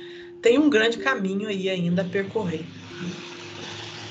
tem 0.42 0.58
um 0.58 0.68
grande 0.68 0.98
caminho 0.98 1.48
aí 1.48 1.70
ainda 1.70 2.02
a 2.02 2.04
percorrer. 2.04 2.66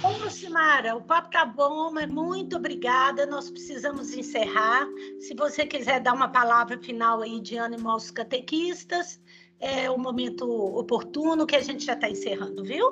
Ô, 0.01 0.23
Lucimara, 0.23 0.95
o 0.95 1.01
papo 1.01 1.29
tá 1.29 1.45
bom, 1.45 1.91
mas 1.91 2.09
muito 2.09 2.55
obrigada. 2.55 3.25
Nós 3.27 3.51
precisamos 3.51 4.15
encerrar. 4.15 4.87
Se 5.19 5.35
você 5.35 5.65
quiser 5.65 5.99
dar 5.99 6.13
uma 6.13 6.29
palavra 6.29 6.79
final 6.79 7.21
aí 7.21 7.39
de 7.39 7.57
ânimo 7.57 7.89
aos 7.89 8.09
catequistas, 8.09 9.19
é 9.59 9.91
o 9.91 9.97
momento 9.99 10.49
oportuno 10.49 11.45
que 11.45 11.55
a 11.55 11.61
gente 11.61 11.85
já 11.85 11.93
está 11.93 12.09
encerrando, 12.09 12.63
viu? 12.63 12.87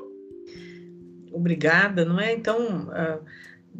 Obrigada, 1.31 2.05
não 2.05 2.19
é? 2.19 2.33
Então, 2.33 2.89
uh, 2.89 3.25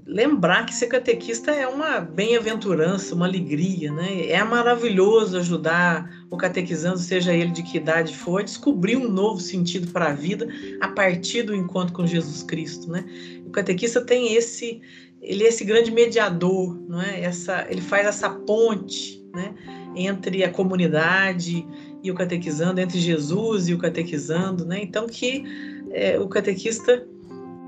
lembrar 0.08 0.66
que 0.66 0.74
ser 0.74 0.88
catequista 0.88 1.52
é 1.52 1.68
uma 1.68 2.00
bem-aventurança, 2.00 3.14
uma 3.14 3.28
alegria, 3.28 3.92
né? 3.92 4.28
É 4.28 4.44
maravilhoso 4.44 5.38
ajudar 5.38 6.10
o 6.32 6.38
catequizando, 6.38 7.00
seja 7.00 7.34
ele 7.34 7.52
de 7.52 7.64
que 7.64 7.78
idade 7.78 8.16
for, 8.16 8.42
a 8.42 8.44
descobrir 8.44 8.96
um 8.96 9.10
novo 9.10 9.40
sentido 9.40 9.92
para 9.92 10.10
a 10.10 10.14
vida 10.14 10.48
a 10.80 10.88
partir 10.90 11.44
do 11.44 11.56
encontro 11.56 11.94
com 11.94 12.06
Jesus 12.06 12.44
Cristo, 12.44 12.90
né? 12.92 13.04
O 13.46 13.50
catequista 13.50 14.02
tem 14.02 14.34
esse, 14.36 14.80
ele 15.22 15.44
é 15.44 15.48
esse 15.48 15.64
grande 15.64 15.92
mediador, 15.92 16.80
não 16.88 17.02
é? 17.02 17.22
Essa, 17.22 17.66
ele 17.70 17.82
faz 17.82 18.06
essa 18.06 18.30
ponte, 18.30 19.24
né? 19.34 19.56
Entre 19.96 20.44
a 20.44 20.52
comunidade 20.52 21.66
e 22.04 22.12
o 22.12 22.16
catequizando, 22.16 22.80
entre 22.80 23.00
Jesus 23.00 23.68
e 23.68 23.74
o 23.74 23.80
catequizando, 23.80 24.66
né? 24.66 24.80
Então 24.82 25.08
que 25.08 25.44
é, 25.92 26.20
o 26.20 26.28
catequista 26.28 27.08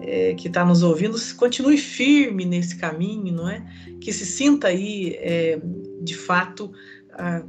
é, 0.01 0.33
que 0.35 0.47
está 0.47 0.63
nos 0.63 0.83
ouvindo 0.83 1.17
continue 1.35 1.77
firme 1.77 2.45
nesse 2.45 2.75
caminho, 2.75 3.33
não 3.33 3.49
é? 3.49 3.65
Que 3.99 4.13
se 4.13 4.25
sinta 4.25 4.67
aí, 4.67 5.15
é, 5.19 5.59
de 6.01 6.15
fato, 6.15 6.71
ah, 7.13 7.43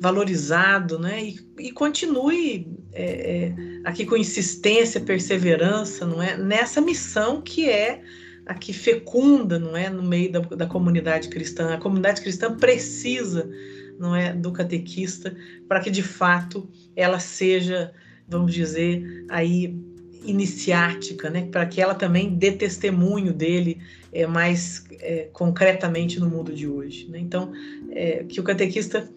valorizado, 0.00 0.98
né? 0.98 1.24
E, 1.24 1.40
e 1.58 1.72
continue 1.72 2.66
é, 2.92 3.04
é, 3.04 3.54
aqui 3.84 4.04
com 4.04 4.16
insistência, 4.16 5.00
perseverança, 5.00 6.06
não 6.06 6.22
é? 6.22 6.36
Nessa 6.36 6.80
missão 6.80 7.40
que 7.40 7.68
é 7.68 8.02
aqui 8.46 8.72
fecunda, 8.72 9.58
não 9.58 9.76
é? 9.76 9.90
No 9.90 10.02
meio 10.02 10.32
da, 10.32 10.40
da 10.40 10.66
comunidade 10.66 11.28
cristã. 11.28 11.74
A 11.74 11.78
comunidade 11.78 12.20
cristã 12.20 12.56
precisa, 12.56 13.50
não 13.98 14.14
é? 14.14 14.32
Do 14.32 14.52
catequista 14.52 15.36
para 15.66 15.80
que 15.80 15.90
de 15.90 16.02
fato 16.02 16.68
ela 16.96 17.18
seja, 17.18 17.92
vamos 18.28 18.54
dizer, 18.54 19.24
aí 19.28 19.76
iniciática, 20.24 21.30
né, 21.30 21.46
para 21.50 21.64
que 21.64 21.80
ela 21.80 21.94
também 21.94 22.34
dê 22.34 22.52
testemunho 22.52 23.32
dele 23.32 23.78
é, 24.12 24.26
mais 24.26 24.84
é, 25.00 25.28
concretamente 25.32 26.18
no 26.18 26.28
mundo 26.28 26.52
de 26.52 26.66
hoje. 26.66 27.08
Né? 27.08 27.18
Então, 27.18 27.52
é, 27.90 28.24
que 28.24 28.40
o 28.40 28.44
catequista 28.44 29.08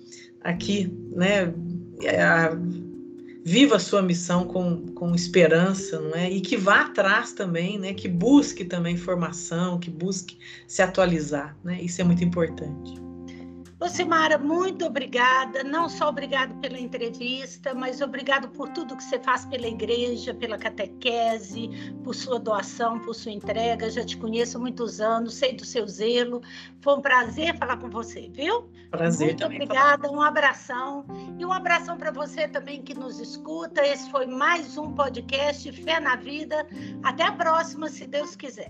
aqui 0.44 0.92
né, 1.12 1.54
é, 2.02 2.22
a, 2.22 2.58
viva 3.44 3.76
a 3.76 3.80
sua 3.80 4.02
missão 4.02 4.46
com, 4.46 4.88
com 4.94 5.16
esperança, 5.16 6.00
não 6.00 6.16
é? 6.16 6.30
E 6.30 6.42
que 6.42 6.58
vá 6.58 6.82
atrás 6.82 7.34
também, 7.34 7.80
né? 7.80 7.94
Que 7.94 8.08
busque 8.08 8.64
também 8.66 8.96
formação, 8.98 9.80
que 9.80 9.90
busque 9.90 10.38
se 10.68 10.82
atualizar, 10.82 11.58
né? 11.64 11.82
Isso 11.82 12.02
é 12.02 12.04
muito 12.04 12.24
importante. 12.24 13.11
Lucimara, 13.82 14.38
muito 14.38 14.86
obrigada. 14.86 15.64
Não 15.64 15.90
só 15.90 16.10
obrigado 16.10 16.54
pela 16.62 16.80
entrevista, 16.80 17.74
mas 17.74 18.00
obrigado 18.00 18.48
por 18.50 18.70
tudo 18.70 18.96
que 18.96 19.04
você 19.04 19.18
faz 19.18 19.44
pela 19.48 19.66
igreja, 19.66 20.36
pela 20.36 20.56
catequese, 20.56 21.68
por 22.04 22.14
sua 22.14 22.40
doação, 22.40 23.00
por 23.00 23.16
sua 23.16 23.32
entrega. 23.32 23.90
Já 23.90 24.06
te 24.06 24.18
conheço 24.18 24.58
há 24.58 24.60
muitos 24.60 25.02
anos, 25.02 25.34
sei 25.34 25.54
do 25.54 25.66
seu 25.66 25.88
zelo. 25.88 26.44
Foi 26.80 26.94
um 26.94 27.02
prazer 27.02 27.58
falar 27.58 27.78
com 27.78 27.90
você, 27.90 28.30
viu? 28.32 28.70
Prazer 28.92 29.30
muito 29.30 29.40
também. 29.40 29.64
obrigada, 29.64 30.08
falar. 30.08 30.16
um 30.16 30.22
abração. 30.22 31.04
E 31.40 31.44
um 31.44 31.52
abração 31.52 31.98
para 31.98 32.12
você 32.12 32.48
também 32.48 32.84
que 32.84 32.94
nos 32.94 33.20
escuta. 33.20 33.84
Esse 33.84 34.12
foi 34.12 34.28
mais 34.28 34.78
um 34.78 34.94
podcast 34.94 35.72
Fé 35.72 36.00
na 36.00 36.16
Vida. 36.16 36.68
Até 37.02 37.24
a 37.24 37.32
próxima, 37.32 37.90
se 37.90 38.06
Deus 38.06 38.36
quiser. 38.36 38.70